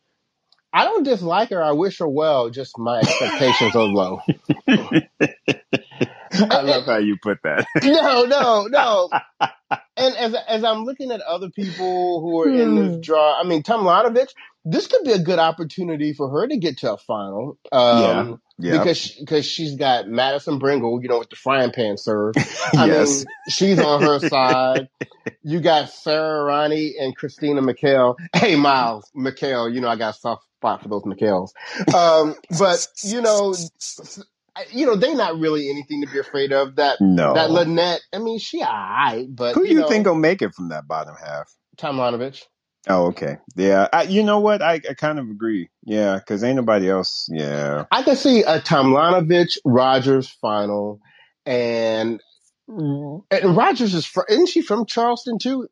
[0.73, 1.63] I don't dislike her.
[1.63, 2.51] I wish her well.
[2.51, 4.21] Just my expectations are low.
[6.51, 9.11] i love how you put that no, no, no.
[9.99, 13.63] And as as I'm looking at other people who are in this draw, I mean,
[13.63, 14.29] Tomljanovic,
[14.65, 17.59] this could be a good opportunity for her to get to a final.
[17.73, 22.35] Um, yeah Because because she's got Madison Brengle, you know, with the frying pan serve.
[22.77, 24.89] I yes mean, she's on her side.
[25.43, 28.17] You got Sara Errani and Christina McHale.
[28.35, 31.51] Hey, Miles McHale, you know I got a soft spot for those McHales.
[31.95, 33.55] Um, but you know,
[34.71, 36.77] you know they're not really anything to be afraid of.
[36.77, 40.15] That no that Linette, I mean, she alright, but who do you know, think will
[40.15, 42.43] make it from that bottom half Tomljanovic?
[42.89, 46.55] oh okay yeah I, you know what i, I kind of agree yeah because ain't
[46.55, 51.01] nobody else yeah I can see a Tomljanovic Rogers final,
[51.45, 52.21] and
[52.69, 55.69] and Rogers is from, isn't she from Charleston too?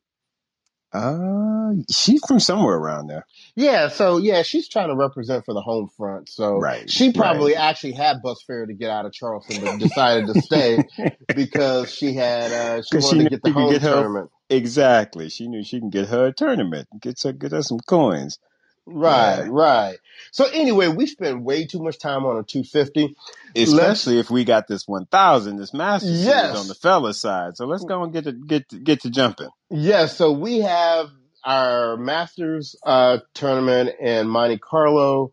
[0.95, 3.27] Uh she's from somewhere around there
[3.57, 6.29] Yeah, so yeah, she's trying to represent for the home front.
[6.29, 10.27] So Right, she probably actually had bus fare to get out of Charleston, but decided
[10.29, 10.79] to stay
[11.35, 13.91] because she had uh, she she wanted knew to get the she home get her-
[13.93, 14.31] tournament.
[14.51, 15.31] Exactly.
[15.31, 18.39] She knew she can get her a tournament, get her, get her some coins.
[18.87, 19.49] Right, Yeah.
[19.51, 19.97] right.
[20.31, 23.17] So anyway, we spent way too much time on a 250.
[23.57, 26.57] Especially if we got this one thousand, this master Yes.
[26.57, 27.57] on the fella side.
[27.57, 29.49] So let's go and get to get to, get to jumping.
[29.71, 31.09] Yes, so we have
[31.45, 35.33] our Masters uh, tournament in Monte Carlo.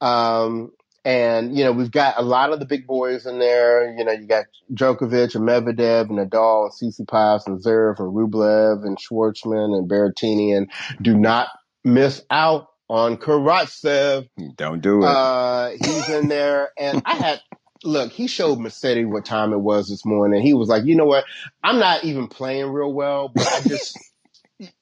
[0.00, 0.72] Um,
[1.04, 3.92] And, you know, we've got a lot of the big boys in there.
[3.98, 8.84] You know, you got Djokovic and Medvedev and Nadal and Tsitsipas and Zverev and Rublev
[8.84, 10.56] and Schwartzman and Berrettini.
[10.56, 11.48] And do not
[11.84, 14.28] miss out on Karatsev.
[14.56, 15.06] Don't do it.
[15.06, 16.72] Uh, he's in there.
[16.78, 17.40] And I had,
[17.82, 20.42] look, he showed Mercedes what time it was this morning.
[20.42, 21.24] He was like, you know what?
[21.64, 23.98] I'm not even playing real well, but I just,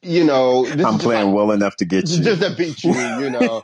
[0.02, 2.24] you know, I'm playing like, well enough to get you.
[2.24, 3.62] Just to beat you, you know.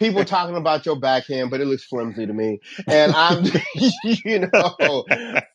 [0.00, 2.60] People talking about your backhand, but it looks flimsy to me.
[2.86, 3.44] And I'm,
[4.04, 5.04] you know,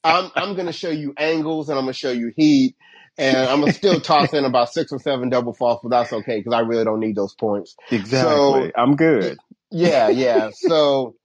[0.04, 2.76] I'm, I'm going to show you angles and I'm going to show you heat.
[3.20, 6.40] And I'm gonna still toss in about six or seven double faults, but that's okay
[6.40, 7.76] because I really don't need those points.
[7.92, 8.32] Exactly.
[8.32, 9.38] So, I'm good.
[9.72, 10.52] Yeah, yeah.
[10.70, 11.16] So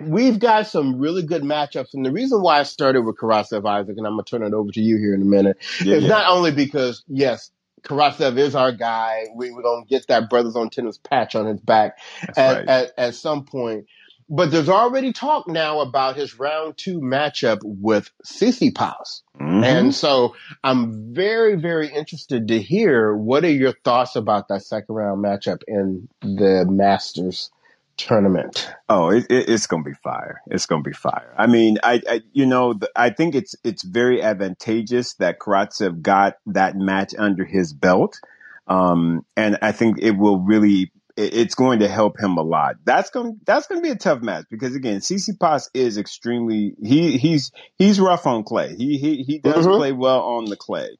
[0.00, 1.94] we've got some really good matchups.
[1.94, 4.54] And the reason why I started with Karatsev Isaac, and I'm going to turn it
[4.54, 6.08] over to you here in a minute, yeah, is yeah.
[6.08, 7.50] not only because, yes,
[7.82, 9.26] Karatsev is our guy.
[9.34, 11.98] We, we're going to get that Brothers on Tennis patch on his back
[12.36, 12.68] at, right.
[12.68, 13.86] at, at some point.
[14.28, 19.22] But there's already talk now about his round two matchup with Tsitsipas.
[19.40, 19.64] Mm-hmm.
[19.64, 20.34] And so
[20.64, 25.62] I'm very, very interested to hear what are your thoughts about that second round matchup
[25.68, 27.50] in the Masters
[27.96, 28.68] tournament.
[28.88, 30.42] Oh, it, it, it's going to be fire.
[30.48, 31.32] It's going to be fire.
[31.36, 36.02] I mean, I, I you know, the, I think it's it's very advantageous that Karatsev
[36.02, 38.18] got that match under his belt,
[38.66, 40.92] um, and I think it will really.
[41.16, 42.76] It's going to help him a lot.
[42.84, 46.74] That's going that's going to be a tough match because again, CC Tsitsipas is extremely
[46.82, 48.74] he he's he's rough on clay.
[48.76, 49.76] He he he does mm-hmm.
[49.76, 50.90] play well on the clay.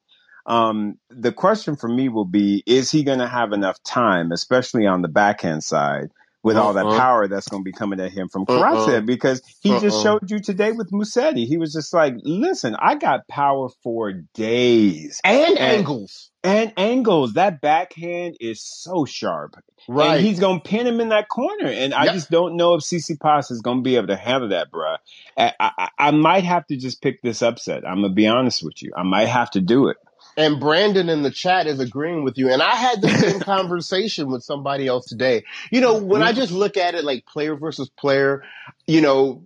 [0.45, 4.87] Um, the question for me will be: Is he going to have enough time, especially
[4.87, 6.09] on the backhand side,
[6.43, 6.63] with uh-uh.
[6.63, 6.97] all that uh-uh.
[6.97, 9.01] power that's going to be coming at him from Karatsev uh-uh.
[9.01, 9.81] because he uh-uh.
[9.81, 11.45] just showed you today with Musetti.
[11.45, 15.19] He was just like, listen, I got power for days.
[15.23, 16.31] And, and angles.
[16.43, 17.33] And angles.
[17.33, 19.55] That backhand is so sharp.
[19.87, 20.17] Right.
[20.17, 21.67] And he's going to pin him in that corner.
[21.67, 24.49] And I just don't know if CC Tsitsipas is going to be able to handle
[24.49, 24.97] that, bruh.
[25.37, 27.85] I, I, I might have to just pick this upset.
[27.85, 28.91] I'm going to be honest with you.
[28.95, 29.97] I might have to do it.
[30.37, 32.51] And Brandon in the chat is agreeing with you.
[32.51, 35.43] And I had the same conversation with somebody else today.
[35.71, 38.43] You know, when I just look at it like player versus player,
[38.85, 39.45] you know,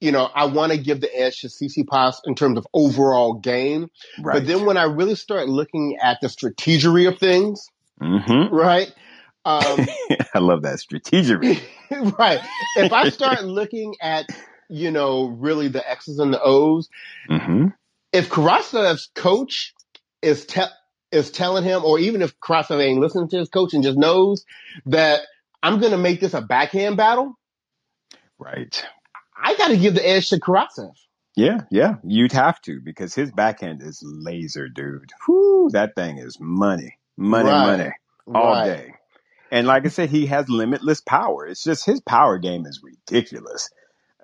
[0.00, 3.90] you know, I want to give the edge to Tsitsipas in terms of overall game.
[4.20, 4.34] Right.
[4.34, 7.66] But then when I really start looking at the strategery of things,
[8.00, 8.54] mm-hmm.
[8.54, 8.90] right?
[9.44, 9.62] Um,
[10.34, 11.60] I love that strategery.
[12.18, 12.40] right.
[12.76, 14.26] If I start looking at,
[14.68, 16.88] you know, really the X's and the O's,
[17.28, 17.66] mm-hmm.
[18.12, 19.74] if Karatsev's coach
[20.22, 20.62] is te-
[21.12, 24.44] is telling him, or even if Karatsev ain't listening to his coach and just knows
[24.86, 25.20] that
[25.62, 27.34] I'm going to make this a backhand battle.
[28.38, 28.84] Right.
[29.36, 30.92] I got to give the edge to Karatsev.
[31.36, 35.12] Yeah, yeah, you'd have to because his backhand is laser, dude.
[35.26, 37.66] Whoo, that thing is money, money, right.
[37.78, 37.90] money
[38.34, 38.66] all right.
[38.66, 38.94] day.
[39.50, 41.46] And like I said, he has limitless power.
[41.46, 43.70] It's just his power game is ridiculous.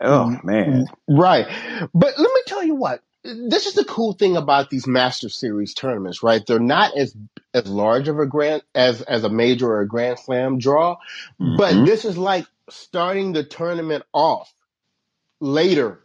[0.00, 0.46] Oh mm-hmm.
[0.46, 0.86] man.
[1.08, 1.46] Right.
[1.94, 5.74] But let me tell you what, this is the cool thing about these Master Series
[5.74, 6.44] tournaments, right?
[6.46, 7.14] They're not as
[7.52, 10.96] as large of a grand as as a major or a Grand Slam draw,
[11.40, 11.56] mm-hmm.
[11.56, 14.52] but this is like starting the tournament off
[15.40, 16.00] later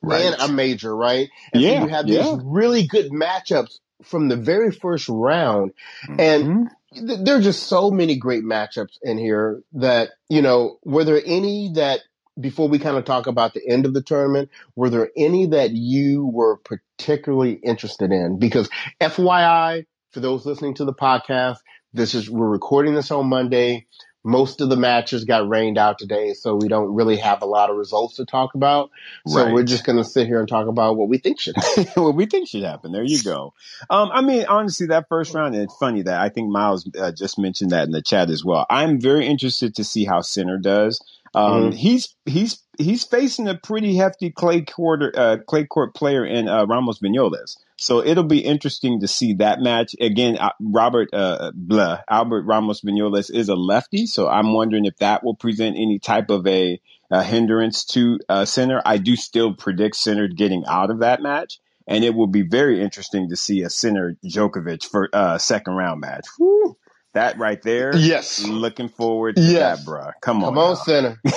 [0.00, 0.22] right.
[0.22, 1.28] than a major, right?
[1.52, 2.38] And yeah, so you have these yeah.
[2.42, 5.72] really good matchups from the very first round,
[6.08, 6.20] mm-hmm.
[6.20, 10.78] and th- there are just so many great matchups in here that you know.
[10.84, 12.00] Were there any that
[12.40, 15.72] before we kind of talk about the end of the tournament, were there any that
[15.72, 18.38] you were particularly interested in?
[18.38, 18.68] Because
[19.00, 21.58] FYI, for those listening to the podcast,
[21.92, 23.86] this is, we're recording this on Monday.
[24.24, 27.70] Most of the matches got rained out today, so we don't really have a lot
[27.70, 28.90] of results to talk about.
[29.26, 29.52] So right.
[29.52, 31.86] we're just going to sit here and talk about what we think should happen.
[32.02, 32.92] what we think should happen.
[32.92, 33.52] There you go.
[33.90, 37.10] Um, I mean, honestly, that first round, and it's funny that I think Miles uh,
[37.10, 38.64] just mentioned that in the chat as well.
[38.70, 41.00] I'm very interested to see how Sinner does.
[41.34, 41.70] Um, mm-hmm.
[41.76, 46.66] He's he's he's facing a pretty hefty clay court uh, clay court player in uh,
[46.66, 47.56] Ramos Vinolas.
[47.76, 50.36] So it'll be interesting to see that match again.
[50.38, 55.24] Uh, Robert uh, blah, Albert Ramos Vinolas is a lefty, so I'm wondering if that
[55.24, 58.82] will present any type of a, a hindrance to uh, Sinner.
[58.84, 62.80] I do still predict Sinner getting out of that match, and it will be very
[62.80, 66.26] interesting to see a Sinner Djokovic for uh, second round match.
[66.38, 66.76] Woo.
[67.14, 67.94] That right there.
[67.94, 68.44] Yes.
[68.44, 69.78] Looking forward to yes.
[69.78, 70.10] that, bro.
[70.22, 70.54] Come on.
[70.54, 71.20] Come on, Sinner.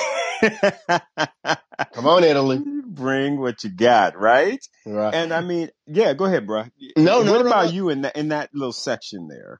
[1.93, 2.61] Come on, Italy.
[2.85, 4.65] Bring what you got, right?
[4.85, 5.13] Right.
[5.13, 6.63] And I mean, yeah, go ahead, bro.
[6.97, 7.33] No, no.
[7.33, 7.71] What about no.
[7.71, 9.59] you in that in that little section there?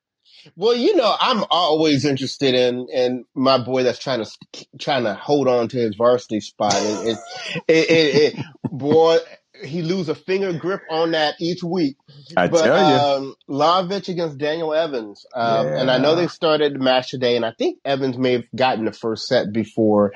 [0.56, 5.16] Well, you know, I'm always interested in in my boy that's trying to trying to
[5.16, 6.76] hold on to his varsity spot.
[6.76, 7.18] It,
[7.68, 9.18] it, it, it boy,
[9.64, 11.98] he lose a finger grip on that each week.
[12.36, 13.36] I but, tell you, um,
[14.10, 15.82] against Daniel Evans, um, yeah.
[15.82, 18.86] and I know they started the match today, and I think Evans may have gotten
[18.86, 20.14] the first set before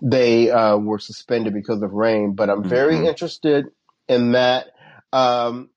[0.00, 2.34] they uh, were suspended because of rain.
[2.34, 3.08] But I'm very Mhm.
[3.08, 3.66] interested
[4.08, 4.68] in that.
[5.12, 5.70] Um,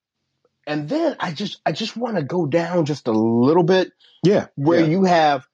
[0.67, 3.91] and then I just I just want to go down just a little bit
[4.23, 4.47] Yeah.
[4.56, 4.88] where yeah.
[4.88, 5.45] you have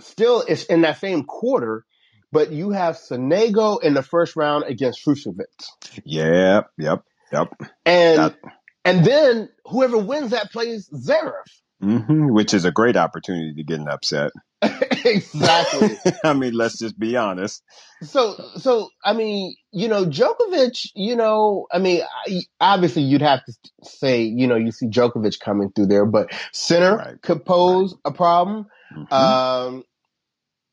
[0.00, 1.84] still it's in that same quarter,
[2.32, 5.66] but you have Sonego in the first round against Fucsovics.
[6.04, 6.62] Yeah.
[6.78, 7.04] Yep.
[7.32, 7.48] Yep.
[7.86, 8.38] And That-
[8.84, 11.32] and then whoever wins that plays Zverev.
[11.80, 14.30] hmm Which is a great opportunity to get an upset.
[14.62, 15.96] exactly.
[16.24, 17.62] I mean, let's just be honest.
[18.02, 20.88] So, so I mean, you know, Djokovic.
[20.94, 25.40] You know, I mean, I- obviously you'd have to say, you know, you see Djokovic
[25.40, 27.22] coming through there, but Sinner Right.
[27.22, 28.66] could pose a problem.
[28.96, 29.12] Mhm.
[29.12, 29.84] Um,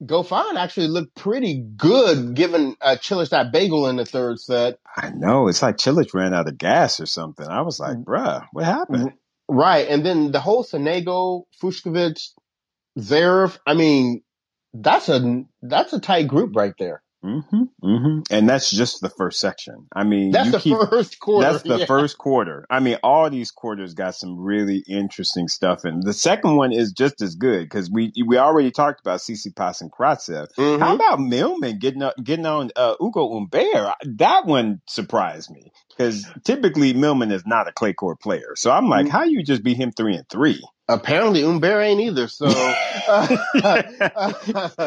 [0.04, 4.80] Goffin actually looked pretty good, given uh, Cilic that bagel in the third set.
[4.96, 5.48] I know.
[5.48, 7.48] It's like Cilic ran out of gas or something.
[7.48, 7.88] I was Mm.
[7.88, 9.14] like, bruh, what happened?
[9.50, 12.32] Right, and then the whole Sonego, Fucsovics,
[13.00, 13.58] Zverev.
[13.68, 14.24] I mean,
[14.74, 17.04] that's a that's a tight group right there.
[17.28, 19.88] Hmm hmm And that's just the first section.
[19.96, 21.52] I mean, That's you the keep, first quarter.
[21.52, 21.86] That's the yeah.
[21.86, 22.66] first quarter.
[22.70, 26.94] I mean, all these quarters got some really interesting stuff, and the second one is
[26.94, 30.48] just as good because we we already talked about Tsitsipas and Karatsev.
[30.58, 30.80] Mhm.
[30.80, 33.96] How about Millman getting up, getting on uh, Ugo Humbert?
[34.18, 38.54] That one surprised me because typically Millman is not a clay court player.
[38.56, 39.10] So I'm like, Mm.
[39.10, 40.64] how you just beat him three and three?
[40.90, 42.28] Apparently, Humbert ain't either.
[42.28, 42.48] So,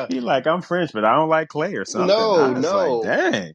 [0.08, 2.16] He like, I'm French, but I don't like clay or something.
[2.16, 3.00] No, no.
[3.00, 3.52] Like, Dang.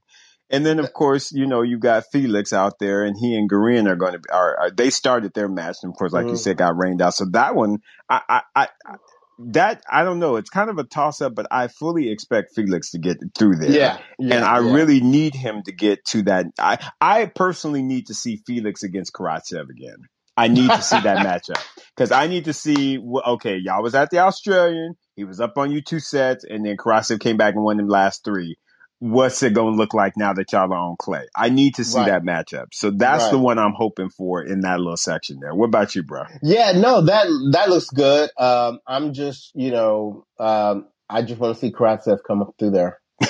[0.51, 3.88] And then, of course, you know, you got Felix out there, and he and Garin
[3.88, 4.29] are going to be.
[4.31, 6.38] Are, are they started their match, and of course, like you Mhm.
[6.38, 7.15] said, got rained out.
[7.15, 7.79] So that one,
[8.10, 8.95] I, I, I, I-
[9.38, 10.38] that I don't know.
[10.38, 13.69] It's kind of a toss up, but I fully expect Felix to get through there.
[13.69, 14.73] yeah, yeah, and I yeah.
[14.73, 16.45] really need him to get to that.
[16.58, 19.97] I, I personally need to see Felix against Karatsev again.
[20.38, 21.63] I need to see that matchup
[21.95, 23.00] because I need to see.
[23.00, 24.95] Okay, y'all was at the Australian.
[25.15, 27.88] He was up on you two sets, and then Karatsev came back and won them
[27.89, 28.58] last three.
[29.00, 31.26] What's it going to look like now that y'all are on clay?
[31.36, 32.08] I need to see Right.
[32.08, 32.67] that matchup.
[32.74, 35.54] So that's the one I'm hoping for in that little section there.
[35.54, 36.24] What about you, bro?
[36.41, 38.30] Yeah, no, that that looks good.
[38.38, 42.71] Um, I'm just, you know, um, I just want to see Karatsev come up through
[42.71, 43.00] there.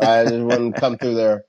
[0.00, 1.44] I just want to come through there.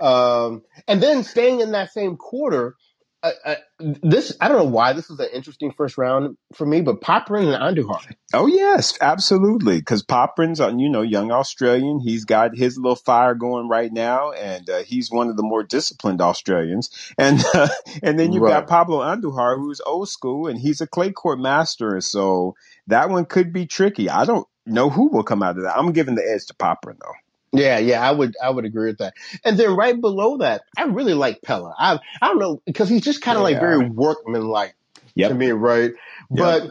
[0.00, 2.76] Um, and then staying in that same quarter,
[3.24, 3.56] uh, uh,
[4.04, 7.54] this I don't know why this is an interesting first round for me, but Popyrin
[7.54, 8.02] and Andujar.
[8.32, 9.78] Oh yes, absolutely.
[9.78, 11.98] Because Popyrin's, uh, you know, young Australian.
[12.00, 15.64] He's got his little fire going right now, and uh, he's one of the more
[15.64, 16.90] disciplined Australians.
[17.18, 17.68] And uh,
[18.04, 18.46] and then you've Right.
[18.46, 21.94] got Pablo Andujar, who's old school, and he's a clay court master.
[21.94, 22.54] And so
[22.86, 24.08] that one could be tricky.
[24.08, 25.76] I don't know who will come out of that.
[25.76, 27.23] I'm giving the edge to Poprin though.
[27.54, 29.14] Yeah, yeah, I would I would agree with that.
[29.44, 31.74] And then right below that, I really like Pella.
[31.78, 34.74] I I don't know because he's just kind of like very workmanlike
[35.16, 35.28] Yep.
[35.30, 35.92] to me, right?
[36.30, 36.64] But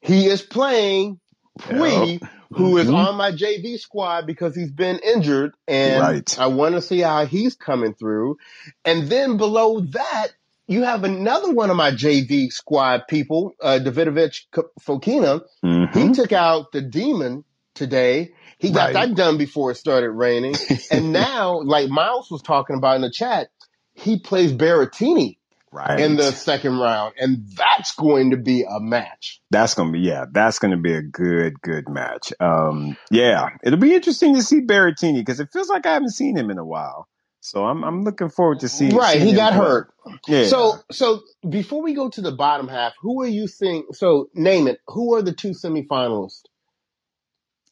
[0.00, 1.20] he is playing
[1.58, 2.94] Pouille, who is Mhm.
[2.94, 6.38] on my JV squad because he's been injured, and Right.
[6.38, 8.36] I want to see how he's coming through.
[8.84, 10.28] And then below that,
[10.66, 14.46] you have another one of my JV squad people, uh, Davidovich
[14.80, 15.42] Fokina.
[15.64, 15.94] Mhm.
[15.94, 18.32] He took out the demon today.
[18.62, 19.08] He got Right.
[19.08, 20.54] that done before it started raining.
[20.92, 23.48] and now, like Miles was talking about in the chat,
[23.92, 25.38] he plays Berrettini
[25.72, 25.98] right.
[25.98, 29.40] in the second round, and that's going to be a match.
[29.50, 32.32] That's gonna be yeah, that's gonna be a good, good match.
[32.38, 36.36] Um, yeah, it'll be interesting to see Berrettini because it feels like I haven't seen
[36.36, 37.08] him in a while.
[37.40, 38.94] So I'm I'm looking forward to seeing.
[38.94, 39.58] right, seeing he got play.
[39.58, 39.92] hurt.
[40.28, 40.44] Yeah.
[40.44, 43.86] So, so before we go to the bottom half, who are you seeing?
[43.92, 44.78] So, name it.
[44.86, 46.42] Who are the two semifinalists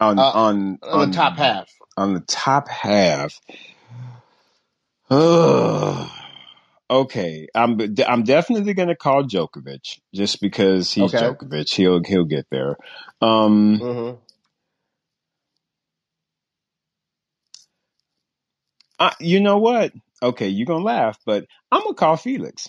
[0.00, 1.70] on uh, on on, the top half?
[1.96, 3.40] on the top half.
[6.90, 11.18] Okay, I'm I'm definitely gonna call Djokovic just because he's Okay.
[11.20, 11.70] Djokovic.
[11.74, 12.78] He'll he'll get there.
[13.22, 14.12] Um, hmm
[18.98, 19.92] I, you know what?
[20.22, 22.68] Okay, you're gonna laugh, but I'm gonna call Felix.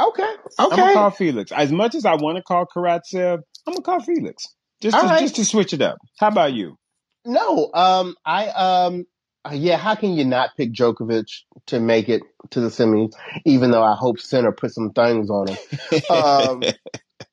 [0.00, 0.34] Okay, okay.
[0.70, 1.52] I'm gonna call Felix.
[1.52, 4.46] As much as I want to call Karatsev, I'm gonna call Felix.
[4.80, 5.20] Just All to, right.
[5.20, 5.98] just to switch it up.
[6.18, 6.76] How about you?
[7.26, 9.06] No, um, I um,
[9.44, 9.78] uh, yeah.
[9.78, 11.26] How can you not pick Djokovic
[11.68, 13.12] to make it to the semis?
[13.46, 15.58] Even though I hope Sinner put some things on him.
[16.08, 16.68] Um,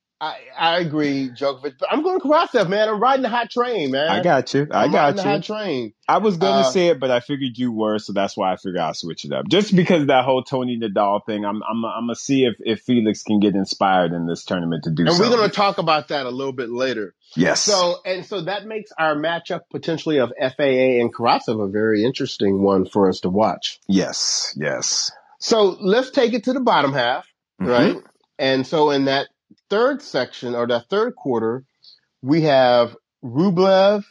[0.22, 2.90] I I agree, Djokovic, but I'm going Karatsev, man.
[2.90, 4.10] I'm riding the hot train, man.
[4.10, 4.68] I got you.
[4.72, 5.24] I I'm got you.
[5.24, 5.94] hot train.
[6.08, 8.58] I was gonna Uh, say it, but I figured you were, so that's why I
[8.58, 9.48] figured I'll switch it up.
[9.50, 12.82] Just because of that whole Tony Nadal thing, I'm I'm I'm gonna see if if
[12.82, 15.32] Felix can get inspired in this tournament to do And something.
[15.32, 17.15] we're going to talk about that a little bit later.
[17.36, 17.62] Yes.
[17.62, 22.62] So, and so that makes our matchup potentially of FAA and Karatsev a very interesting
[22.62, 23.80] one for us to watch.
[23.88, 24.54] yes.
[24.60, 25.12] Yes.
[25.40, 27.28] So let's take it to the bottom half,
[27.62, 27.68] Mhm.
[27.68, 27.98] right?
[28.40, 29.28] And so in that
[29.70, 31.64] third section or that third quarter,
[32.22, 34.04] we have Rublev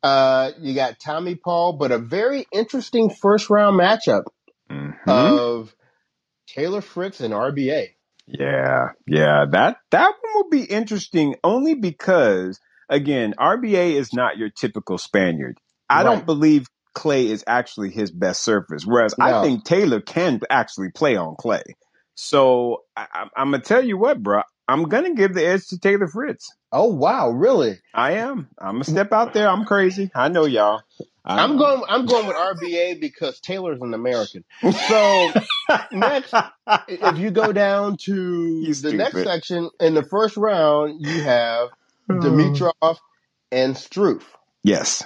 [0.00, 4.24] Uh, you got Tommy Paul, but a very interesting first round matchup
[4.70, 5.10] Mm-hmm.
[5.10, 5.74] of
[6.46, 7.88] Taylor Fritz and RBA.
[8.28, 12.60] Yeah, yeah, that that one will be interesting only because
[12.90, 15.58] again, RBA is not your typical Spaniard.
[15.90, 16.04] I Right.
[16.04, 21.16] don't believe clay is actually his best surface, whereas I think Taylor can actually play
[21.16, 21.64] on clay.
[22.16, 24.42] So I, I'm, I'm gonna tell you what, bro.
[24.68, 26.54] I'm gonna give the edge to Taylor Fritz.
[26.70, 27.78] Oh wow, really?
[27.94, 28.48] I am.
[28.58, 29.48] I'm gonna step out there.
[29.48, 30.10] I'm crazy.
[30.14, 30.82] I know y'all.
[31.24, 31.58] I I'm know.
[31.58, 31.82] going.
[31.88, 34.44] I'm going with RBA because Taylor's an American.
[34.88, 35.32] So
[35.92, 36.34] next,
[36.86, 41.68] if you go down to You the next section in the first round, you have
[42.10, 42.98] Dimitrov
[43.50, 44.22] and Struff.
[44.62, 45.02] yes,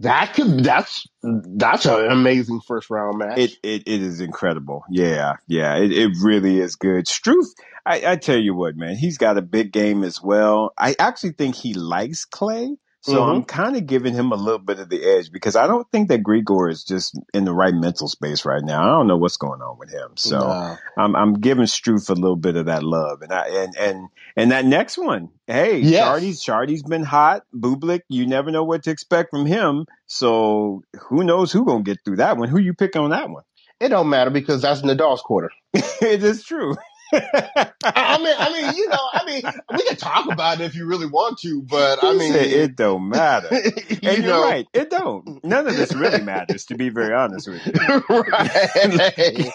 [0.00, 3.38] That could that's that's an amazing first round match.
[3.38, 4.82] It, it it is incredible.
[4.90, 5.76] Yeah, yeah.
[5.76, 7.04] It it really is good.
[7.04, 7.46] Struff,
[7.84, 10.72] I, I tell you what, man, he's got a big game as well.
[10.78, 12.76] I actually think he likes Clay.
[13.02, 13.28] So Mhm.
[13.30, 16.08] I'm kind of giving him a little bit of the edge because I don't think
[16.08, 18.82] that Grigor is just in the right mental space right now.
[18.82, 20.10] I don't know what's going on with him.
[20.16, 20.76] So No.
[20.98, 23.22] I'm I'm giving Struff a little bit of that love.
[23.22, 26.04] And I and and and that next one, hey, Yes.
[26.04, 27.42] Chardy's Chardy's been hot.
[27.54, 29.86] Bublik, you never know what to expect from him.
[30.06, 32.48] So who knows who gonna get through that one?
[32.48, 33.44] Who you pick on that one?
[33.80, 35.50] it don't matter because that's Nadal's quarter.
[35.72, 36.76] it is true.
[37.12, 39.42] I, mean, I mean, you know, I mean,
[39.72, 42.76] we can talk about it if you really want to, but I mean, said it
[42.76, 43.48] don't matter.
[43.54, 45.44] you And you're know, right, it don't.
[45.44, 47.72] None of this really matters, to be very honest with you.
[48.08, 49.50] right.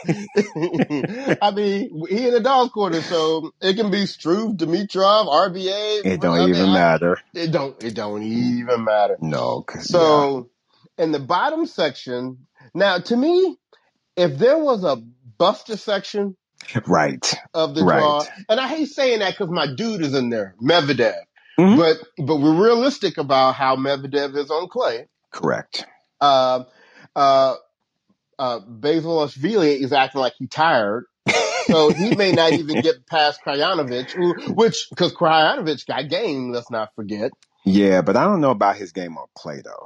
[1.41, 6.05] I mean, he in the dog's quarter, so it can be Struff, Dimitrov, RBA.
[6.05, 7.17] It don't I mean, even I- matter.
[7.33, 7.81] It don't.
[7.83, 9.17] It don't even matter.
[9.21, 10.49] No, So,
[10.97, 13.57] in the bottom section, now to me,
[14.15, 14.97] if there was a
[15.37, 16.44] Buster section yeah.
[16.87, 17.33] Right.
[17.53, 17.99] of the Right.
[17.99, 21.15] draw, and I hate saying that because my dude is in there, Medvedev.
[21.59, 21.77] Mhm.
[21.77, 25.07] But but we're realistic about how Medvedev is on clay.
[25.31, 25.85] Correct.
[26.19, 26.63] Uh,
[27.15, 27.55] uh,
[28.39, 31.05] uh, Basilashvili is acting like he's tired.
[31.67, 36.89] So he may not even get past Krajinovic, which, cause Krajinovic got game, let's not
[36.95, 37.31] forget.
[37.63, 39.85] Yeah, but I don't know about his game on clay though.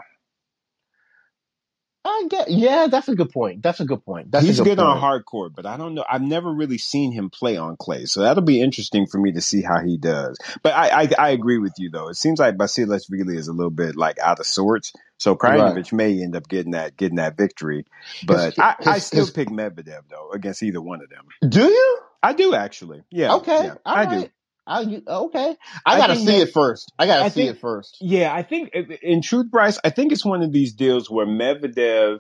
[2.06, 3.62] I get, yeah, that's a good point.
[3.62, 4.32] That's a good point.
[4.32, 5.00] That's He's good, good, on point.
[5.02, 6.06] hard court, but I don't know.
[6.10, 9.42] I've never really seen him play on clay, so that'll be interesting for me to
[9.42, 10.38] see how he does.
[10.64, 12.08] But I, I, I agree with you though.
[12.08, 14.94] It seems like Basilashvili is a little bit like out of sorts.
[15.18, 17.86] So Krajinovic may end up getting that getting that victory,
[18.26, 21.26] but His- I, I still his- pick Medvedev though against either one of them.
[21.50, 22.00] Do you?
[22.24, 23.04] I do actually.
[23.12, 23.36] Yeah.
[23.36, 23.66] Okay.
[23.66, 24.26] yeah, I right.
[24.26, 24.30] do.
[24.70, 25.56] I, you- okay.
[25.86, 26.92] I, gotta see that- it first.
[27.00, 27.98] I gotta I see think- it first.
[28.00, 28.70] Yeah, I think
[29.02, 32.20] in truth, Bryce, I think it's one of these deals where Medvedev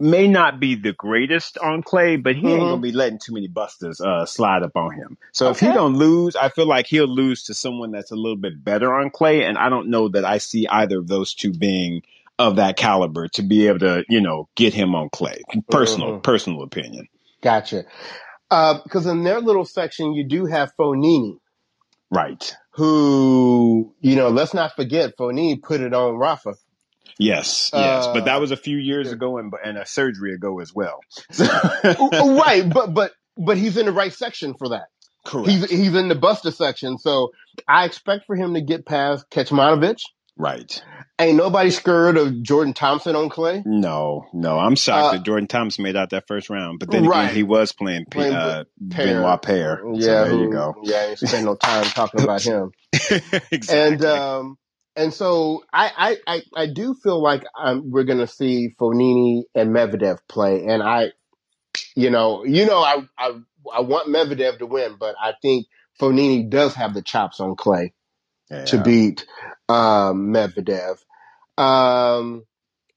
[0.00, 2.70] may not be the greatest on clay, but he ain't Mhm.
[2.70, 5.16] gonna be letting too many busters uh, slide up on him.
[5.32, 8.36] So if he don't lose, I feel like he'll lose to someone that's a little
[8.38, 11.52] bit better on clay, and I don't know that I see either of those two
[11.52, 12.02] being
[12.38, 15.42] of that caliber to be able to, you know, get him on clay.
[15.70, 16.22] Personal, Mhm.
[16.24, 17.06] personal opinion.
[17.42, 17.84] Gotcha.
[18.50, 21.36] Uh, cause in their little section, you do have Fognini,
[22.12, 22.54] Right.
[22.72, 26.54] who, you know, let's not forget, Fognini put it on Rafa.
[27.18, 29.14] Yes, yes, Uh, but that was a few years yeah.
[29.14, 31.00] ago and, and a surgery ago as well.
[31.38, 34.86] right, but but but he's in the right section for that.
[35.26, 35.48] Correct.
[35.48, 37.30] He's he's in the Buster section, so
[37.68, 40.00] I expect for him to get past Kecmanovic.
[40.36, 40.82] Right.
[41.20, 43.62] Ain't nobody scared of Jordan Thompson on clay.
[43.66, 46.78] No, no, I'm shocked Uh, that Jordan Thompson made out that first round.
[46.80, 47.24] But then Right.
[47.24, 49.06] again, he was playing, P- Playing uh, Paire.
[49.20, 49.82] Benoit Paire.
[49.92, 50.74] Yeah, so there who- you go.
[50.82, 52.72] Yeah, I ain't spend no time talking about him.
[53.50, 53.78] exactly.
[53.78, 54.58] And um
[54.96, 55.90] and so I
[56.26, 60.82] I I, I do feel like um, we're gonna see Fognini and Medvedev play, and
[60.82, 61.12] I,
[61.94, 63.32] you know, you know, I I
[63.72, 65.66] I want Medvedev to win, but I think
[66.00, 67.92] Fognini does have the chops on clay.
[68.66, 69.24] to beat
[69.72, 70.98] um, Medvedev.
[71.58, 72.44] Um,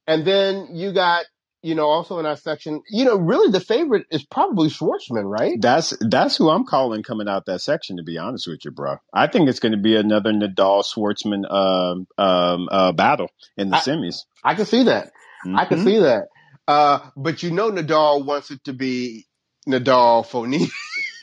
[0.07, 1.25] and then you got,
[1.63, 5.59] you know, also in our section, you know, really the favorite is probably Schwartzman, right?
[5.59, 7.97] That's that's who I'm calling coming out that section.
[7.97, 11.51] To be honest with you, bro, I think it's going to be another Nadal Schwartzman
[11.51, 14.17] um, um, uh, battle in the I- semis.
[14.43, 15.11] I can see that.
[15.55, 15.83] I can Mhm.
[15.83, 16.27] see that.
[16.67, 19.25] Uh, but you know, Nadal wants it to be
[19.67, 20.71] Nadal Fognini.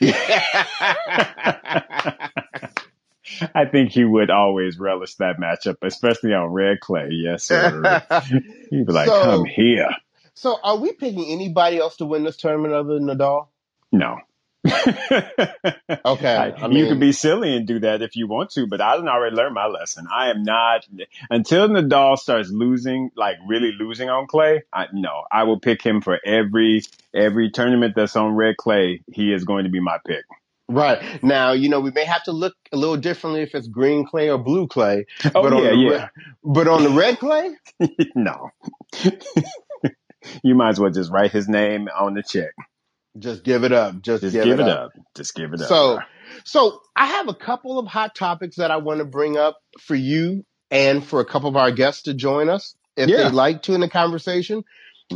[3.55, 7.09] I think he would always relish that matchup, especially on red clay.
[7.11, 8.03] Yes, sir.
[8.69, 9.89] He'd be like, So- "Come here."
[10.35, 13.47] so, are we picking anybody else to win this tournament other than Nadal?
[13.91, 14.17] No.
[14.65, 14.75] Okay,
[16.35, 18.95] I- I you can be silly and do that if you want to, but I
[18.95, 20.07] done already learned my lesson.
[20.11, 20.87] I am not
[21.29, 24.63] until Nadal starts losing, like really losing on clay.
[24.73, 26.81] I no, I will pick him for every
[27.13, 29.01] every tournament that's on red clay.
[29.11, 30.23] He is going to be my pick.
[30.69, 31.21] Right.
[31.23, 34.29] Now, you know, we may have to look a little differently if it's green clay
[34.29, 35.05] or blue clay.
[35.35, 35.89] Oh but yeah, on the yeah.
[35.89, 36.09] Red,
[36.43, 37.51] but on the red clay,
[38.15, 38.49] no.
[40.43, 42.51] you might as well just write his name on the check.
[43.19, 44.01] just give it up.
[44.01, 44.85] Just, Just give, give, it, up.
[44.85, 44.91] up.
[45.15, 45.67] Just give it up.
[45.67, 45.99] So,
[46.45, 49.95] so I have a couple of hot topics that I want to bring up for
[49.95, 53.23] you and for a couple of our guests to join us if Yeah.
[53.23, 54.63] they'd like to in the conversation.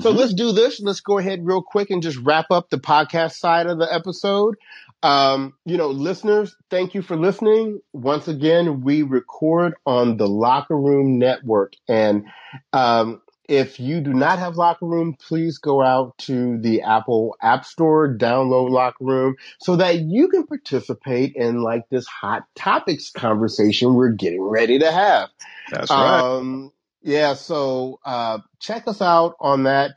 [0.02, 0.18] So Mhm.
[0.18, 0.80] let's do this.
[0.82, 4.56] Let's go ahead real quick and just wrap up the podcast side of the episode.
[5.04, 7.82] Um, you know, listeners, thank you for listening.
[7.93, 11.74] Once again, we record on the Locker Room Network.
[11.88, 12.26] And
[12.74, 17.66] um, if you do not have Locker Room, please go out to the Apple App
[17.66, 23.93] Store, download Locker Room so that you can participate in like this hot topics conversation
[23.93, 25.30] we're getting ready to have.
[25.72, 26.24] That's right.
[26.24, 26.72] Um,
[27.02, 29.91] yeah, so uh, check us out on that.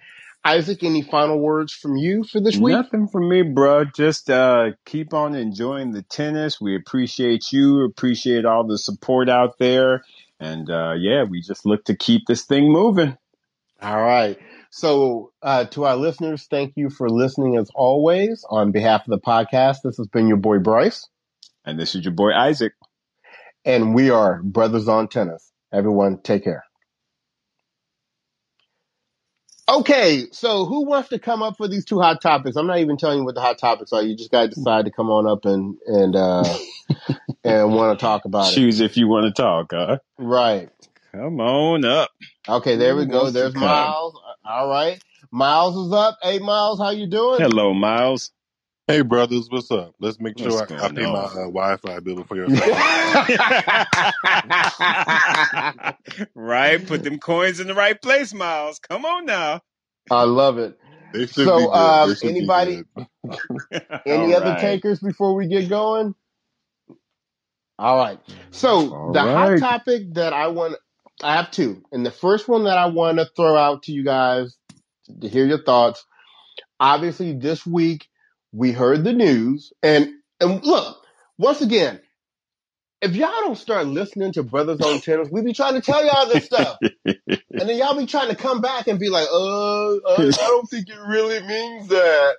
[0.44, 2.72] Isaac, any final words from you for this week?
[2.74, 3.84] Nothing from me, bro.
[3.84, 6.60] Just uh, keep on enjoying the tennis.
[6.60, 7.84] We appreciate you.
[7.84, 10.02] Appreciate all the support out there.
[10.38, 13.16] And uh, yeah, we just look to keep this thing moving.
[13.82, 14.38] All right.
[14.70, 18.44] So, uh, to our listeners, thank you for listening as always.
[18.48, 21.06] On behalf of the podcast, this has been your boy Bryce,
[21.64, 22.72] And this is your boy Isaac.
[23.64, 25.52] and we are Brothers on Tennis.
[25.72, 26.64] Everyone, take care.
[29.70, 32.56] Okay, so who wants to come up for these two hot topics?
[32.56, 34.02] I'm not even telling you what the hot topics are.
[34.02, 36.42] You just got to decide to come on up and and uh,
[37.44, 38.56] and want to talk about it.
[38.56, 39.98] Choose if you want to talk, huh?
[40.18, 40.70] Right.
[41.12, 42.10] Come on up.
[42.48, 43.30] Okay, there we go.
[43.30, 43.54] There's?
[43.54, 44.18] Miles.
[44.44, 45.00] All right.
[45.30, 46.18] Miles is up.
[46.20, 47.40] Hey, Miles, how you doing?
[47.40, 48.32] Hello, Miles.
[48.90, 49.94] Hey brothers, what's up?
[50.00, 51.30] Let's make sure I, I going pay my on?
[51.30, 52.74] uh, Wi-Fi bill before your second.
[56.34, 56.84] right?
[56.86, 58.80] Put them coins in the right place, Miles.
[58.80, 59.60] Come on now.
[60.10, 60.76] I love it.
[61.12, 61.74] They should So, be good.
[61.74, 63.82] um, they should anybody- be good.
[64.06, 64.60] Any All other right.
[64.60, 66.14] takers before we get going?
[67.78, 68.18] All right.
[68.50, 69.60] So All the hot right.
[69.60, 70.76] topic that I want,
[71.22, 74.04] I have two, and the first one that I want to throw out to you
[74.04, 74.56] guys
[75.20, 76.04] to hear your thoughts.
[76.80, 78.08] Obviously, this week
[78.52, 80.98] we heard the news, and and look
[81.38, 82.00] once again.
[83.02, 86.28] If y'all don't start listening to Brothers on Tennis, we be trying to tell y'all
[86.28, 86.78] this stuff.
[87.58, 90.68] And then y'all be trying to come back and be like, uh, uh, I don't
[90.68, 92.36] think it really means that.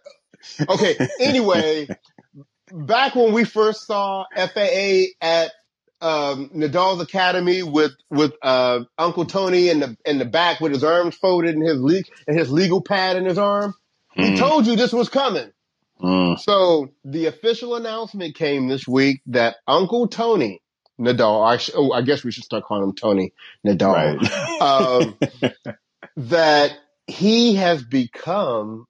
[0.69, 1.91] Okay, anyway,
[2.71, 5.51] back when we first saw FAA at
[6.01, 10.83] um, Nadal's Academy with with uh, Uncle Tony in the in the back with his
[10.83, 13.73] arms folded and his le- and his legal pad in his arm,
[14.17, 15.51] we Mm, told you this was coming.
[16.01, 16.39] Mm.
[16.39, 20.61] So the official announcement came this week that Uncle Tony
[20.99, 23.33] Nadal, I, sh- oh, I guess we should start calling him Tony
[23.65, 24.61] Nadal Right.
[24.61, 25.17] um,
[26.17, 26.73] that
[27.07, 28.85] he has become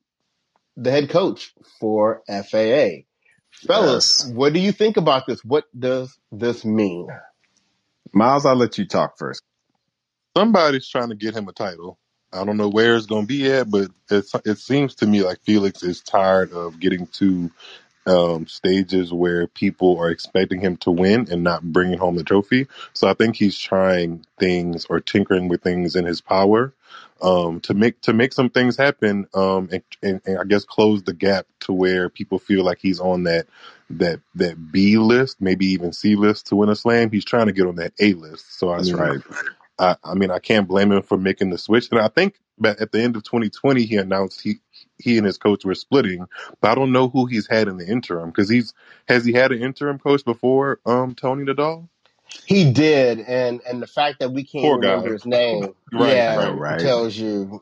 [0.78, 3.04] the head coach for FAA.
[3.52, 4.32] Fellas, Yes.
[4.34, 5.44] what do you think about this?
[5.44, 7.08] What does this mean?
[8.14, 9.44] Miles, I'll let you talk first.
[10.38, 12.00] Somebody's trying to get him a title.
[12.34, 15.24] I don't know where it's going to be at, but it's, it seems to me
[15.24, 17.52] like Felix is tired of getting to
[18.06, 22.68] um, stages where people are expecting him to win and not bringing home the trophy.
[22.94, 26.74] So I think he's trying things or tinkering with things in his power
[27.22, 31.04] um, to make to make some things happen um, and, and, and I guess close
[31.04, 33.46] the gap to where people feel like he's on that
[33.92, 37.12] that that B list, maybe even C list to win a slam.
[37.12, 38.58] He's trying to get on that A list.
[38.58, 39.22] So I That's mean, right.
[39.82, 41.90] I, I mean, I can't blame him for making the switch.
[41.92, 44.62] And I think that at the end of 2020, he announced he
[45.00, 46.28] he and his coach were splitting.
[46.62, 48.76] But I don't know who he's had in the interim because he's
[49.10, 50.82] has he had an interim coach before?
[50.88, 51.90] Um, Tony Nadal.
[52.46, 54.94] He did, and and the fact that we can't Poor guy.
[54.94, 56.82] remember his name, Right, yeah, right, right.
[56.82, 57.62] tells you.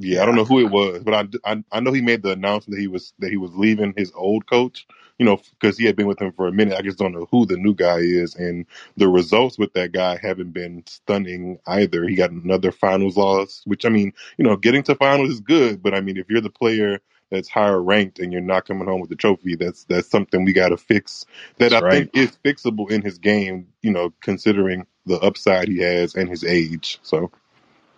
[0.00, 2.32] Yeah, I don't know who it was, but I, I I know he made the
[2.32, 4.86] announcement that he was that he was leaving his old coach.
[5.18, 6.76] You know, because he had been with him for a minute.
[6.76, 8.66] I just don't know who the new guy is, and
[8.96, 12.08] the results with that guy haven't been stunning either.
[12.08, 15.82] He got another finals loss, which I mean, you know, getting to finals is good,
[15.82, 19.00] but I mean, if you're the player that's higher ranked and you're not coming home
[19.00, 21.26] with the trophy, that's that's something we got to fix.
[21.58, 23.68] That That's I think is fixable in his game.
[23.82, 26.98] You know, considering the upside he has and his age.
[27.02, 27.30] So.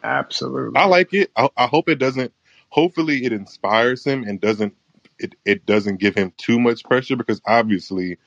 [0.04, 0.80] Absolutely.
[0.80, 1.32] I like it.
[1.36, 2.32] I, I hope it doesn't.
[2.70, 4.74] Hopefully, it inspires him and doesn't.
[5.18, 8.18] It it doesn't give him too much pressure because obviously,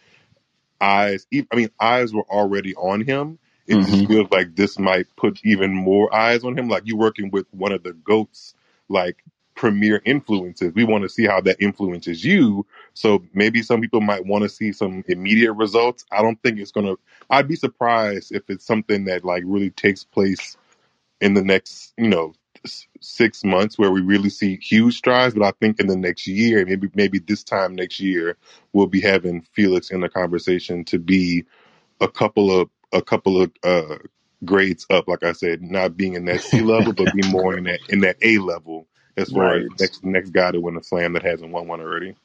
[0.82, 1.28] eyes.
[1.34, 3.40] I mean, eyes were already on him.
[3.68, 4.08] It just Mhm.
[4.08, 6.70] feels like this might put even more eyes on him.
[6.70, 8.56] Like you're working with one of the goats,
[8.90, 9.24] like
[9.56, 10.74] premier influences.
[10.74, 12.66] We want to see how that influences you.
[12.94, 16.06] So maybe some people might want to see some immediate results.
[16.12, 16.96] I don't think it's gonna.
[17.30, 20.58] I'd be surprised if it's something that like really takes place
[21.22, 22.34] in the next, you know,
[23.02, 25.34] six months where we really see huge strides.
[25.34, 28.38] But I think in the next year, maybe maybe this time next year,
[28.74, 31.46] we'll be having Felix in the conversation to be
[32.02, 33.98] a couple of a couple of uh,
[34.44, 35.08] grades up.
[35.08, 38.02] Like I said, not being in that C level, but be more in that in
[38.02, 39.62] that A level as far right.
[39.62, 42.16] as next next guy to win a slam that hasn't won one already.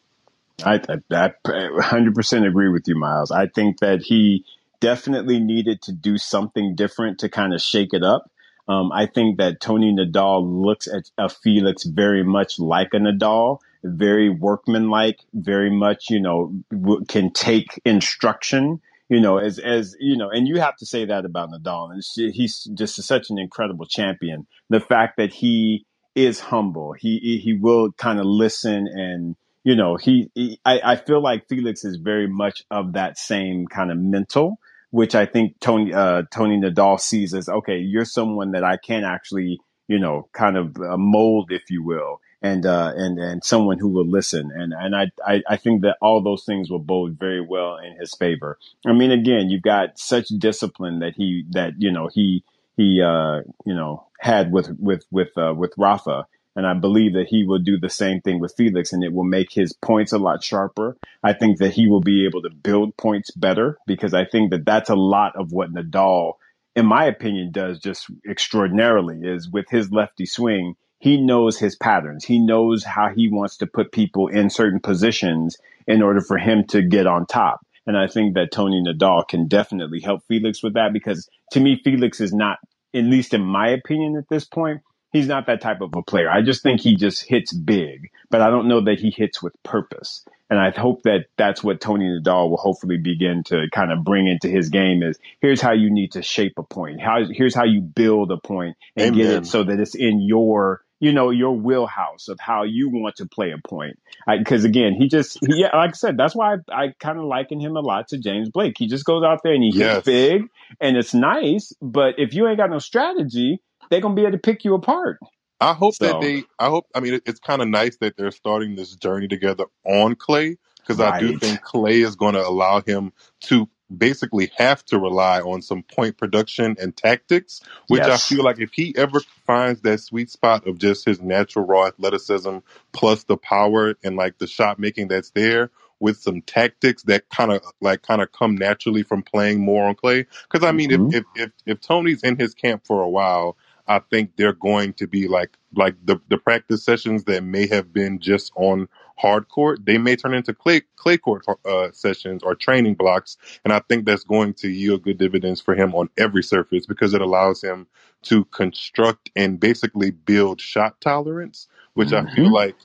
[0.65, 3.33] I, I, I 100% agree with you, Miles.
[3.33, 4.45] I think that he
[4.81, 8.31] definitely needed to do something different to kind of shake it up.
[8.69, 13.59] Um, I think that Tony Nadal looks at a Felix very much like a Nadal,
[13.83, 20.17] very workmanlike, very much, you know, w- can take instruction, you know, as, as, you
[20.17, 21.93] know, and you have to say that about Nadal.
[21.93, 24.47] And he's just such an incredible champion.
[24.71, 25.85] The fact that he
[26.15, 29.35] is humble, he, he will kind of listen and,
[29.65, 33.67] you know, he, he I, I feel like Felix is very much of that same
[33.67, 34.59] kind of mental
[34.93, 39.05] which I think Tony uh, Tony Nadal sees as okay, you're someone that I can
[39.05, 43.79] actually you know kind of uh, mold, if you will, and uh, and and someone
[43.79, 47.19] who will listen, and and I, I I think that all those things will bode
[47.19, 48.59] very well in his favor.
[48.87, 52.45] I mean, again, you've got such discipline that he that you know he
[52.77, 57.29] he uh, you know had with with with uh, with Rafa and I believe that
[57.29, 60.19] he will do the same thing with Felix and it will make his points a
[60.19, 60.97] lot sharper.
[61.23, 64.67] I think that he will be able to build points better because I think that
[64.67, 66.35] that's a lot of what Nadal,
[66.77, 70.75] in my opinion, does just extraordinarily is with his lefty swing.
[70.99, 72.25] He knows his patterns.
[72.25, 76.65] He knows how he wants to put people in certain positions in order for him
[76.69, 77.61] to get on top.
[77.87, 81.81] And I think that Tony Nadal can definitely help Felix with that because to me,
[81.83, 82.59] Felix is not,
[82.95, 84.83] at least in my opinion at this point,
[85.13, 86.31] he's not that type of a player.
[86.31, 89.53] I just think he just hits big, but I don't know that he hits with
[89.63, 90.25] purpose.
[90.51, 94.27] And I hope that that's what Tony Nadal will hopefully begin to kind of bring
[94.27, 97.01] into his game is here's how you need to shape a point.
[97.01, 99.19] How, here's how you build a point and Amen.
[99.19, 103.17] get it so that it's in your, you know, your wheelhouse of how you want
[103.17, 103.99] to play a point.
[104.27, 107.25] Because again, he just, he, yeah, like I said, that's why I, I kind of
[107.25, 108.75] liken him a lot to James Blake.
[108.77, 109.95] He just goes out there and he yes.
[109.95, 110.43] hits big
[110.81, 111.73] and it's nice.
[111.81, 113.63] But if you ain't got no strategy,
[113.93, 115.19] they're gonna be able to pick you apart.
[115.61, 116.07] I hope so.
[116.07, 116.45] that they.
[116.59, 116.87] I hope.
[116.95, 120.99] I mean, it's kind of nice that they're starting this journey together on clay because
[120.99, 121.15] right.
[121.15, 123.13] I do think clay is going to allow him
[123.43, 128.33] to basically have to rely on some point production and tactics, which yes.
[128.33, 131.87] I feel like if he ever finds that sweet spot of just his natural raw
[131.87, 132.59] athleticism
[132.93, 135.71] plus the power and like the shot making that's there
[136.01, 139.95] with some tactics that kind of like kind of come naturally from playing more on
[139.95, 140.27] clay.
[140.51, 141.15] Because I mean, mm-hmm.
[141.15, 143.57] if, if if if Tony's in his camp for a while,
[143.87, 147.93] I think they're going to be like like the the practice sessions that may have
[147.93, 152.55] been just on hard court, they may turn into clay clay court uh, sessions or
[152.55, 156.43] training blocks, and I think that's going to yield good dividends for him on every
[156.43, 157.87] surface because it allows him
[158.23, 162.27] to construct and basically build shot tolerance, which mm-hmm.
[162.27, 162.55] I feel mm-hmm.
[162.55, 162.77] like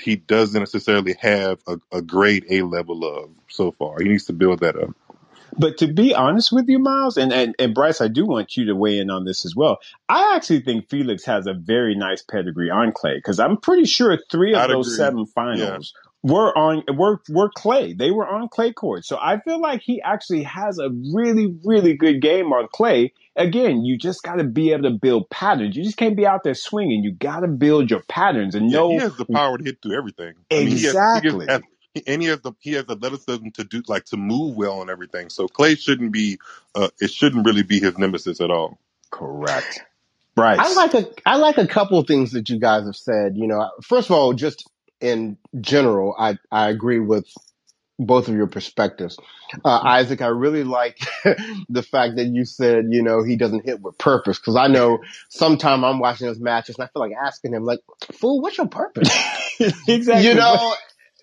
[0.00, 4.00] he doesn't necessarily have a, a grade A level of so far.
[4.00, 4.90] He needs to build that up.
[5.58, 8.66] But to be honest with you, Miles, and, and, and Bryce, I do want you
[8.66, 9.78] to weigh in on this as well.
[10.08, 14.18] I actually think Felix has a very nice pedigree on clay because I'm pretty sure
[14.30, 14.96] three of I'd those agree.
[14.96, 15.94] seven finals
[16.24, 16.32] yeah.
[16.32, 17.94] were on were were clay.
[17.94, 19.08] They were on clay courts.
[19.08, 23.12] So I feel like he actually has a really really good game on clay.
[23.34, 25.76] Again, you just got to be able to build patterns.
[25.76, 27.04] You just can't be out there swinging.
[27.04, 29.82] You got to build your patterns and yeah, know he has the power to hit
[29.82, 30.34] through everything.
[30.50, 30.58] Exactly.
[30.58, 31.62] I mean, he has, he has,
[32.06, 35.30] and he has the he has athleticism to do like to move well and everything.
[35.30, 36.38] So Clay shouldn't be
[36.74, 38.78] uh it shouldn't really be his nemesis at all.
[39.10, 39.82] Correct.
[40.36, 40.58] Right.
[40.58, 43.36] I like a I like a couple of things that you guys have said.
[43.36, 44.68] You know, first of all, just
[45.00, 47.26] in general, I I agree with
[47.98, 49.18] both of your perspectives.
[49.64, 50.98] Uh, Isaac, I really like
[51.68, 54.38] the fact that you said, you know, he doesn't hit with purpose.
[54.38, 57.80] Cause I know sometime I'm watching his matches and I feel like asking him, like,
[58.12, 59.08] fool, what's your purpose?
[59.88, 60.28] exactly.
[60.28, 60.74] You know,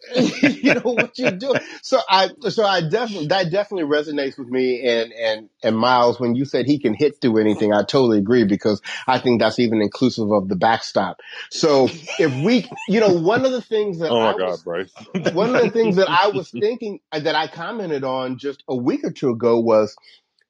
[0.16, 1.60] you know what you're doing.
[1.82, 6.36] So I, so I definitely, that definitely resonates with me and, and, and Miles, when
[6.36, 9.82] you said he can hit through anything, I totally agree because I think that's even
[9.82, 11.20] inclusive of the backstop.
[11.50, 11.88] So
[12.20, 14.92] if we, you know, one of the things that, oh my I God, was, Bryce.
[15.34, 18.76] one of the things that I was thinking uh, that I commented on just a
[18.76, 19.96] week or two ago was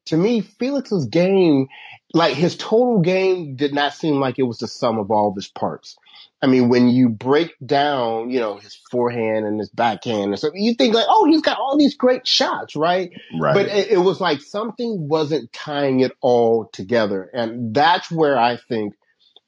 [0.07, 1.67] to me, Felix's game,
[2.13, 5.35] like his total game did not seem like it was the sum of all of
[5.35, 5.97] his parts.
[6.43, 10.51] I mean, when you break down, you know, his forehand and his backhand and stuff,
[10.55, 13.11] you think like, oh, he's got all these great shots, right?
[13.39, 13.53] Right.
[13.53, 17.29] But it, it was like something wasn't tying it all together.
[17.33, 18.93] And that's where I think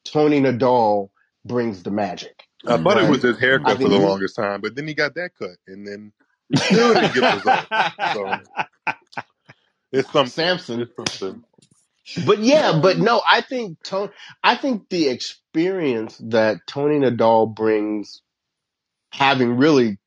[0.06, 1.10] Tony Nadal
[1.44, 2.46] brings the magic.
[2.66, 3.04] I thought right?
[3.04, 5.86] it was his haircut for the longest time, but then he got that cut and
[5.86, 6.14] then
[6.50, 7.68] he still didn't get results.
[8.14, 8.94] So
[9.92, 10.80] it's some Samson.
[10.80, 11.44] It's something.
[12.26, 14.12] But yeah, but no, I think Tony,
[14.44, 18.22] I think the experience that Tony Nadal brings,
[19.12, 19.98] having really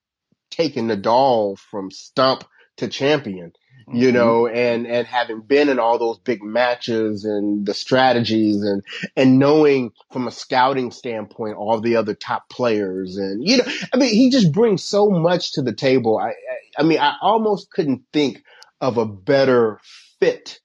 [0.51, 2.45] taken Nadal from stump
[2.79, 3.53] to champion,
[3.93, 4.15] you Mhm.
[4.15, 8.83] know, and, and having been in all those big matches and the strategies and,
[9.17, 13.97] and knowing from a scouting standpoint, all the other top players and, you know, I
[13.97, 16.19] mean, he just brings so much to the table.
[16.19, 16.35] I, I,
[16.79, 18.43] I mean, I almost couldn't think
[18.81, 19.81] of a better
[20.21, 20.61] fit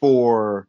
[0.00, 0.68] for,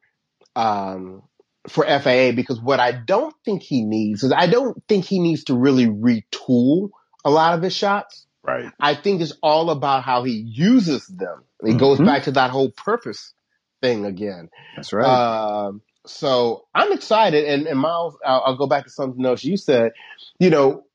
[0.55, 1.23] um,
[1.67, 5.45] for FAA because what I don't think he needs is I don't think he needs
[5.45, 6.89] to really retool
[7.23, 8.25] a lot of his shots.
[8.43, 8.71] Right.
[8.79, 11.43] I think it's all about how he uses them.
[11.61, 12.05] It goes Mhm.
[12.05, 13.33] back to that whole purpose
[13.81, 14.49] thing again.
[14.75, 15.05] That's right.
[15.05, 17.45] Um, so I'm excited.
[17.45, 19.91] And, and Miles, I'll, I'll go back to something else you said.
[20.39, 20.85] You know,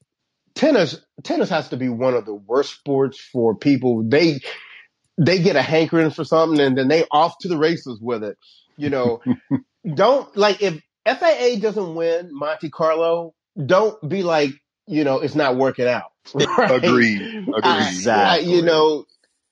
[0.54, 4.02] tennis tennis has to be one of the worst sports for people.
[4.02, 4.40] They
[5.18, 8.36] they get a hankering for something and then they off to the races with it.
[8.76, 9.22] You know,
[9.94, 13.34] don't like if FAA doesn't win Monte Carlo,
[13.64, 14.50] don't be like,
[14.86, 16.10] you know, it's not working out.
[16.34, 16.70] Right?
[16.84, 17.20] Agreed.
[17.20, 17.54] Agreed.
[17.62, 18.52] I- Exactly.
[18.52, 19.04] I- you know,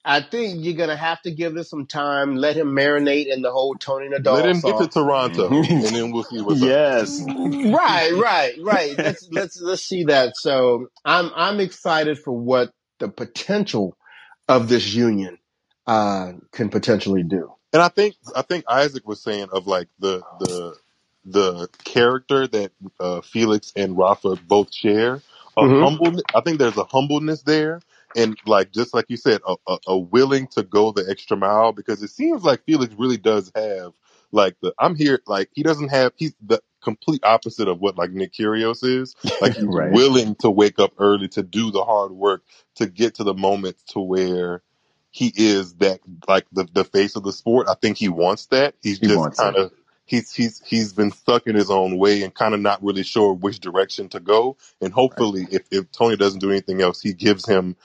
[0.04, 2.34] I think you're gonna have to give this some time.
[2.34, 4.34] Let him marinate in the whole Tony Nadal.
[4.34, 4.88] Let him get to.
[4.88, 6.66] Toronto, and then we'll see what's up.
[6.68, 7.22] yes.
[7.28, 8.98] right, right, right.
[8.98, 10.36] Let's let's let's see that.
[10.36, 13.96] So I'm I'm excited for what the potential
[14.48, 15.38] of this union
[15.86, 17.52] uh, can potentially do.
[17.72, 20.76] And I think I think Isaac was saying of like the the
[21.26, 25.22] the character that uh, Felix and Rafa both share.
[25.58, 25.80] A Mhm.
[25.80, 27.84] humble, I think there's a humbleness there,
[28.16, 31.74] and like just like you said, a, a, a willing to go the extra mile
[31.74, 33.92] because it seems like Felix really does have
[34.32, 38.12] like the I'm here like he doesn't have he's the complete opposite of what like
[38.12, 39.16] Nick Kyrgios is.
[39.42, 39.90] Like he's Right.
[39.90, 42.42] willing to wake up early to do the hard work
[42.76, 44.58] to get to the moment to where
[45.12, 47.68] he is that like the the face of the sport.
[47.68, 48.74] I think he wants that.
[48.82, 49.72] He's He just kind of
[50.06, 53.34] he's he's he's been stuck in his own way and kind of not really sure
[53.34, 54.56] which direction to go.
[54.80, 57.76] And hopefully, if if Tony doesn't do anything else, he gives him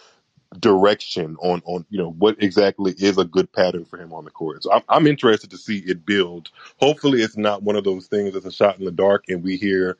[0.57, 4.31] direction on on you know what exactly is a good pattern for him on the
[4.31, 4.63] court.
[4.63, 6.49] So I'm I'm interested to see it build.
[6.77, 9.57] Hopefully, it's not one of those things that's a shot in the dark, and we
[9.57, 9.97] hear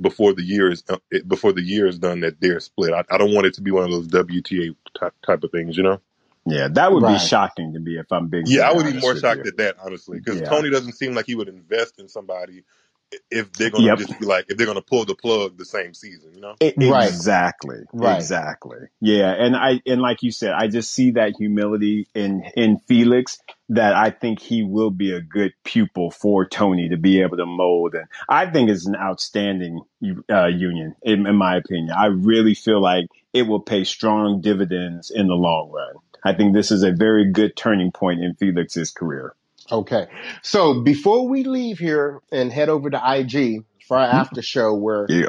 [0.00, 2.92] before the year is uh, before the year is done that they're split.
[2.94, 5.76] I, I don't want it to be one of those WTA type, type of things,
[5.76, 6.00] you know.
[6.50, 7.20] Yeah, that would Right.
[7.20, 8.44] be shocking to me if I'm being.
[8.46, 9.50] Yeah, I would be honest more with shocked you.
[9.50, 10.48] at that, honestly, because Yeah.
[10.48, 12.64] Tony doesn't seem like he would invest in somebody
[13.30, 13.98] if they're going to Yep.
[13.98, 16.54] just be like, if they're going to pull the plug the same season, you know?
[16.60, 17.08] E- Right.
[17.08, 17.78] Exactly.
[17.92, 18.16] Right.
[18.18, 18.78] Exactly.
[19.00, 23.38] Yeah, and I and like you said, I just see that humility in in Felix
[23.70, 27.46] that I think he will be a good pupil for Tony to be able to
[27.46, 29.80] mold, and I think it's an outstanding
[30.30, 31.90] uh, union in, in my opinion.
[31.96, 35.94] I really feel like it will pay strong dividends in the long run.
[36.24, 39.34] I think this is a very good turning point in Felix's career.
[39.70, 40.06] Okay.
[40.42, 44.16] So before we leave here and head over to IG for our mm-hmm.
[44.16, 45.26] after show, where Yeah.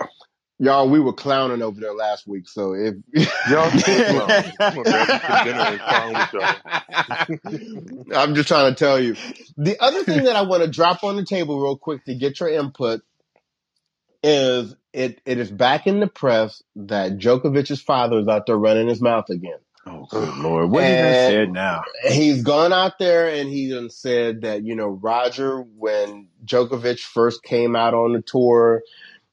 [0.59, 2.47] y'all we were clowning over there last week.
[2.47, 2.95] So if
[3.49, 3.69] Y'all.
[4.59, 8.17] I'm gonna grab you some dinner and clown with y'all.
[8.21, 9.15] I'm just trying to tell you.
[9.57, 12.39] The other thing that I want to drop on the table real quick to get
[12.39, 13.01] your input
[14.23, 18.87] is it it is back in the press that Djokovic's father is out there running
[18.87, 19.59] his mouth again.
[19.89, 20.71] Oh, good lord!
[20.71, 21.83] What he And- said now?
[22.09, 27.75] He's gone out there and he said that, you know, Roger, when Djokovic first came
[27.75, 28.83] out on the tour,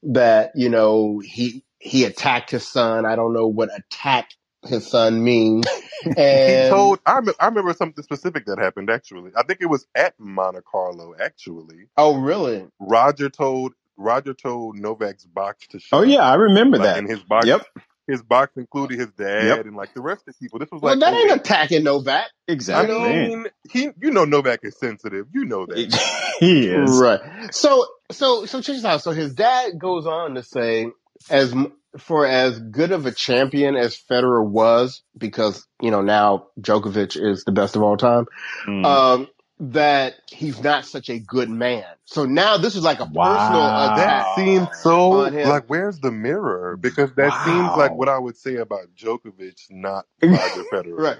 [0.03, 3.05] that, you know, he he attacked his son.
[3.05, 4.31] I don't know what attack
[4.67, 5.65] his son means.
[6.05, 6.17] And
[6.63, 9.31] he told I, rem- I remember something specific that happened actually.
[9.35, 11.87] I think it was at Monte Carlo actually.
[11.97, 12.67] Oh really?
[12.79, 16.97] Roger told Roger told Novak's box to oh, shut Oh yeah, I remember Like, that.
[16.99, 17.65] and his box Yep.
[18.07, 19.65] His box included his dad Yep.
[19.65, 20.59] and like the rest of the people.
[20.59, 21.39] This was Well like that ain't 08.
[21.41, 22.27] attacking Novak.
[22.47, 22.95] Exactly.
[22.95, 23.35] I Exactly.
[23.35, 25.27] mean, he you know Novak is sensitive.
[25.33, 25.77] You know that.
[26.39, 26.99] he is.
[27.01, 27.19] Right.
[27.53, 29.01] So, so, so check this out.
[29.01, 30.87] So his dad goes on to say,
[31.29, 31.53] as
[31.97, 37.43] for as good of a champion as Federer was, because you know now Djokovic is
[37.43, 38.25] the best of all time,
[38.67, 38.85] Mm.
[38.85, 39.27] um,
[39.59, 41.85] that he's not such a good man.
[42.05, 43.91] So now this is like a personal uh, Wow.
[43.91, 43.95] attack.
[43.95, 46.77] That seems so like where's the mirror?
[46.77, 50.97] Because that seems like what I would say about Djokovic, not Roger Federer.
[50.97, 51.17] Right.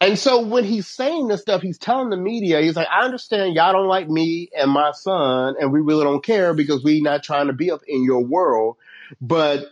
[0.00, 3.54] And so when he's saying this stuff, he's telling the media, he's like, I understand
[3.56, 7.24] y'all don't like me and my son, and we really don't care because we not
[7.24, 8.76] trying to be up in your world,
[9.20, 9.66] but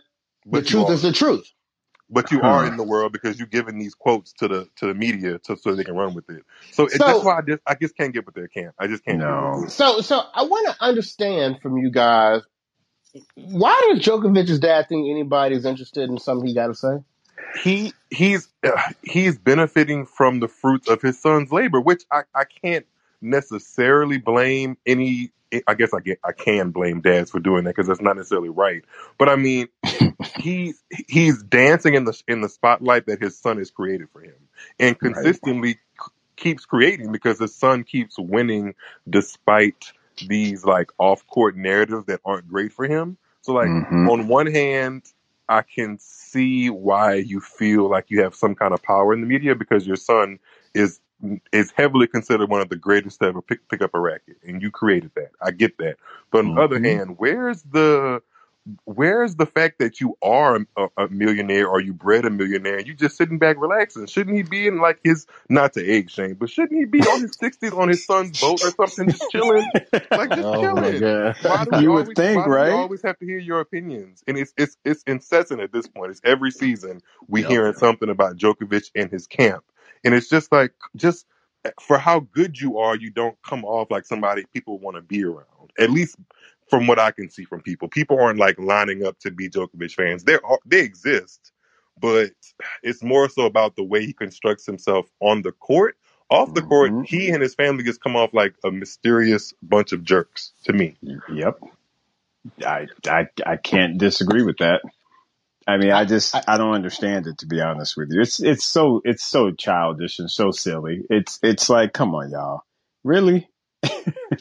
[0.45, 0.93] But the truth are.
[0.93, 1.49] is the truth.
[2.11, 4.93] But you are in the world because you're giving these quotes to the to the
[4.95, 6.43] media to, so they can run with it.
[6.71, 8.73] So, So- that's why I just I just can't get with their camp.
[8.79, 9.19] I just can't.
[9.19, 9.25] No.
[9.25, 9.71] Get with it.
[9.73, 12.41] So, so I want to understand from you guys,
[13.35, 16.97] why does Djokovic's dad think anybody's interested in something he got to say?
[17.63, 18.71] He he's uh,
[19.03, 22.85] he's benefiting from the fruits of his son's labor, which I I can't
[23.21, 25.31] necessarily blame any.
[25.67, 28.49] I guess I get I can blame dads for doing that because that's not necessarily
[28.49, 28.83] right.
[29.17, 29.67] But I mean,
[30.35, 34.35] he's he's dancing in the in the spotlight that his son has created for him,
[34.79, 35.39] and Right.
[35.39, 38.75] consistently c- keeps creating because his son keeps winning
[39.09, 43.17] despite these like off court narratives that aren't great for him.
[43.41, 45.03] So like hmm on one hand,
[45.49, 49.27] I can see why you feel like you have some kind of power in the
[49.27, 50.39] media because your son
[50.73, 50.99] is
[51.53, 54.61] is heavily considered one of the greatest to ever pick, pick up a racket, and
[54.61, 55.31] you created that.
[55.41, 55.97] I get that.
[56.31, 58.21] But on the other hmm hand, where's the
[58.85, 62.87] where's the fact that you are a, a millionaire or you bred a millionaire and
[62.87, 64.07] you just sitting back relaxing?
[64.07, 67.21] Shouldn't he be in like his not to egg shame, but shouldn't he be on
[67.21, 69.73] his sixties on his son's boat or something, just chilling,
[70.15, 70.93] like just Oh my chilling?
[70.93, 71.35] god.
[71.39, 72.71] Why do we you would always think, why do we right?
[72.71, 74.23] always have to hear your opinions?
[74.27, 76.11] And it's it's it's incessant at this point.
[76.11, 77.43] It's every season we Yep.
[77.43, 79.63] hearing something about Djokovic and his camp.
[80.03, 81.25] And it's just like just
[81.81, 85.23] for how good you are, you don't come off like somebody people want to be
[85.23, 85.45] around.
[85.79, 86.17] At least
[86.69, 87.87] from what I can see from people.
[87.89, 90.23] People aren't like lining up to be Djokovic fans.
[90.25, 91.51] They are they exist,
[91.99, 92.31] but
[92.83, 95.97] it's more so about the way he constructs himself on the court.
[96.29, 99.93] Off the court, hmm he and his family just come off like a mysterious bunch
[99.93, 100.97] of jerks to me.
[101.27, 101.59] Yep.
[102.65, 104.81] I, I I can't disagree with that.
[105.69, 108.21] I mean, I I, just I, I don't understand it to be honest with you.
[108.21, 111.03] It's it's so it's so childish and so silly.
[111.09, 112.63] It's it's like, come on, y'all,
[113.03, 113.49] really?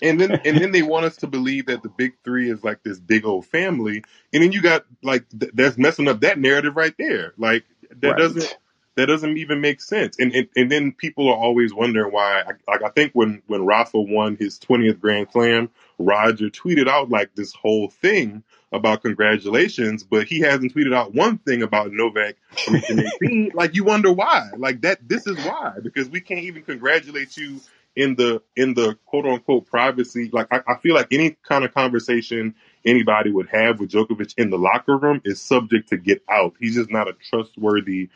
[0.03, 2.83] And then and then they want us to believe that the big three is like
[2.85, 6.76] this big old family, and then you got like th- that's messing up that narrative
[6.76, 7.33] right there.
[7.37, 7.64] Like
[8.01, 8.57] that doesn't Right.
[8.99, 10.18] That doesn't even make sense.
[10.18, 12.42] And and, and then people are always wondering why.
[12.66, 17.32] Like I think when when Rafa won his twentieth Grand Slam, Roger tweeted out like
[17.36, 18.42] this whole thing
[18.72, 22.36] about congratulations, but he hasn't tweeted out one thing about Novak
[22.68, 23.53] reaching 18.
[23.55, 24.51] like you wonder why.
[24.57, 27.61] Like that this is why because we can't even congratulate you
[27.94, 30.28] in the in the quote unquote privacy.
[30.32, 34.51] Like I, I feel like any kind of conversation anybody would have with Djokovic in
[34.51, 36.55] the locker room is subject to get out.
[36.59, 38.09] He's just not a trustworthy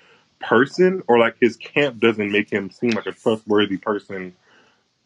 [0.42, 4.36] person, or like his camp doesn't make him seem like a trustworthy person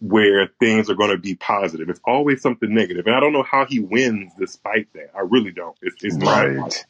[0.00, 1.88] where things are going to be positive.
[1.90, 5.10] It's always something negative, and I don't know how he wins despite that.
[5.16, 5.76] I really don't.
[5.82, 6.86] It's, it's mind Right.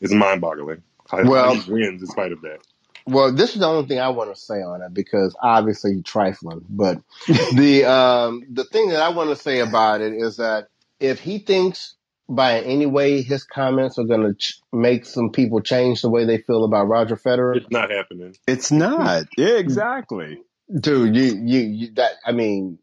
[0.00, 2.60] it's mind boggling how, how well, he wins despite of that.
[3.06, 6.02] well, this is the only thing I want to say on it because obviously you're
[6.02, 6.64] trifling.
[6.68, 10.68] But the um, the thing that I want to say about it is that
[11.00, 11.94] if he thinks
[12.28, 16.24] by any way his comments are going to ch- make some people change the way
[16.24, 18.34] they feel about Roger Federer, It's not happening.
[18.46, 19.24] It's not.
[19.36, 20.40] Yeah, exactly.
[20.74, 22.78] dude, you you, you that I mean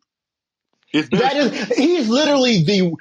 [0.93, 2.93] It's that he's literally the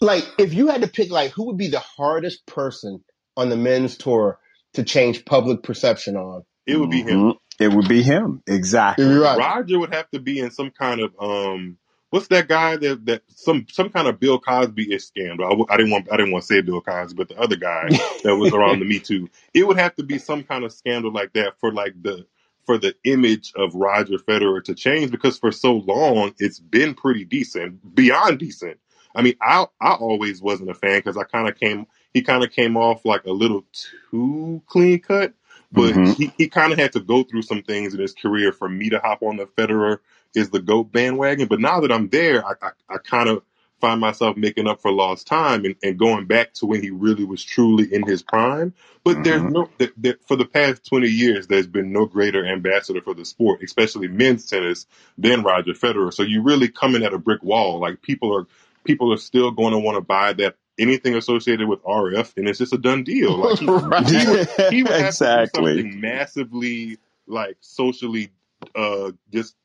[0.00, 3.02] like if you had to pick like who would be the hardest person
[3.36, 4.38] on the men's tour
[4.74, 6.42] to change public perception on.
[6.66, 7.20] it would be him.
[7.20, 8.42] hmm It would be him.
[8.46, 9.04] Exactly.
[9.06, 9.38] Right.
[9.38, 11.78] Roger would have to be in some kind of um
[12.14, 15.46] what's that guy that that some some kind of Bill Cosby ish scandal.
[15.46, 17.56] I, w- I didn't want I didn't want to say Bill Cosby, but the other
[17.56, 17.92] guy
[18.22, 19.28] that was around the Me Too.
[19.54, 22.24] It would have to be some kind of scandal like that for like the
[22.66, 27.24] for the image of Roger Federer to change because for so long it's been pretty
[27.24, 28.78] decent, beyond decent.
[29.16, 32.44] I mean, I I always wasn't a fan because I kind of came he kind
[32.44, 35.34] of came off like a little too clean cut
[35.72, 38.52] but hmm he, he kind of had to go through some things in his career
[38.52, 39.98] for me to hop on the Federer
[40.34, 41.48] is the GOAT bandwagon.
[41.48, 43.42] But now that I'm there, I, I, I kind of
[43.80, 47.24] find myself making up for lost time and, and going back to when he really
[47.24, 48.74] was truly in his prime.
[49.04, 52.46] But there's hmm no, th- th- for the past 20 years, there's been no greater
[52.46, 54.86] ambassador for the sport, especially men's tennis,
[55.18, 56.12] than Roger Federer.
[56.14, 57.80] So you really coming at a brick wall.
[57.80, 58.46] Like people are,
[58.84, 62.58] people are still going to want to buy that anything associated with RF, and it's
[62.58, 63.38] just a done deal.
[63.38, 65.46] Like he, he would he would have to do exactly.
[65.46, 68.30] something massively like socially
[68.74, 69.56] uh just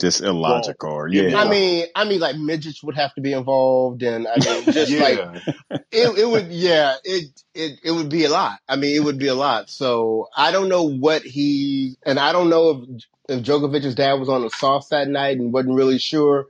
[0.00, 0.30] Just wrong.
[0.36, 0.90] illogical.
[0.90, 4.36] Or, Yeah, I mean, I mean, like midgets would have to be involved, and I
[4.36, 5.18] mean, just like
[5.90, 8.58] it, it would, yeah, it, it, it would be a lot.
[8.68, 9.68] I mean, it would be a lot.
[9.68, 14.28] So I don't know what he, and I don't know if if Djokovic's dad was
[14.28, 16.46] on the sauce that night and wasn't really sure,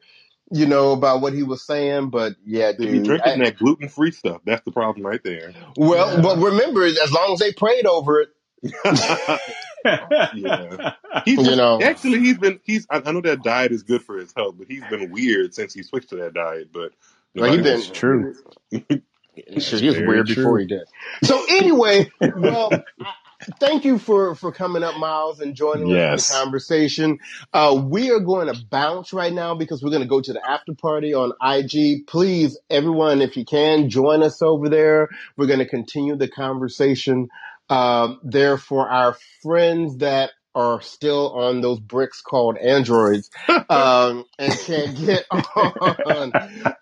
[0.51, 2.11] you know, about what he was saying.
[2.11, 4.41] But yeah, They be drinking I, that gluten free stuff.
[4.45, 5.53] That's the problem right there.
[5.77, 6.23] well, Yeah.
[6.23, 8.29] but remember, as long as they prayed over it,
[9.85, 10.95] yeah.
[11.25, 14.17] He's you know, actually he's been he's I, I know that diet is good for
[14.17, 16.71] his health, but he's been weird since he switched to that diet.
[16.73, 16.93] But
[17.35, 18.35] well, he nobody been That's true.
[19.37, 20.83] It's That's he was very weird before he did.
[21.25, 22.71] So anyway, well,
[23.61, 27.19] thank you for for coming up, Miles, and joining us for the conversation.
[27.53, 30.51] Uh, we are going to bounce right now because we're going to go to the
[30.51, 32.07] after party on IG.
[32.07, 35.09] Please, everyone, if you can, join us over there.
[35.37, 37.29] We're going to continue the conversation
[37.71, 43.31] um, there for our friends that are still on those bricks called androids
[43.71, 46.33] um, and can't get on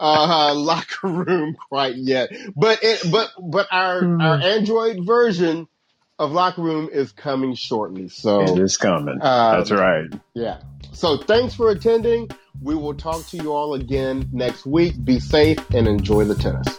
[0.00, 2.30] uh, locker room quite yet.
[2.56, 4.20] But it, but but our Hmm.
[4.20, 5.68] our Android version
[6.18, 8.08] of locker room is coming shortly.
[8.08, 9.20] So It is coming.
[9.22, 10.06] Um, That's right.
[10.34, 10.58] yeah.
[10.92, 12.28] So thanks for attending.
[12.60, 15.02] We will talk to you all again next week.
[15.02, 16.78] Be safe and enjoy the tennis.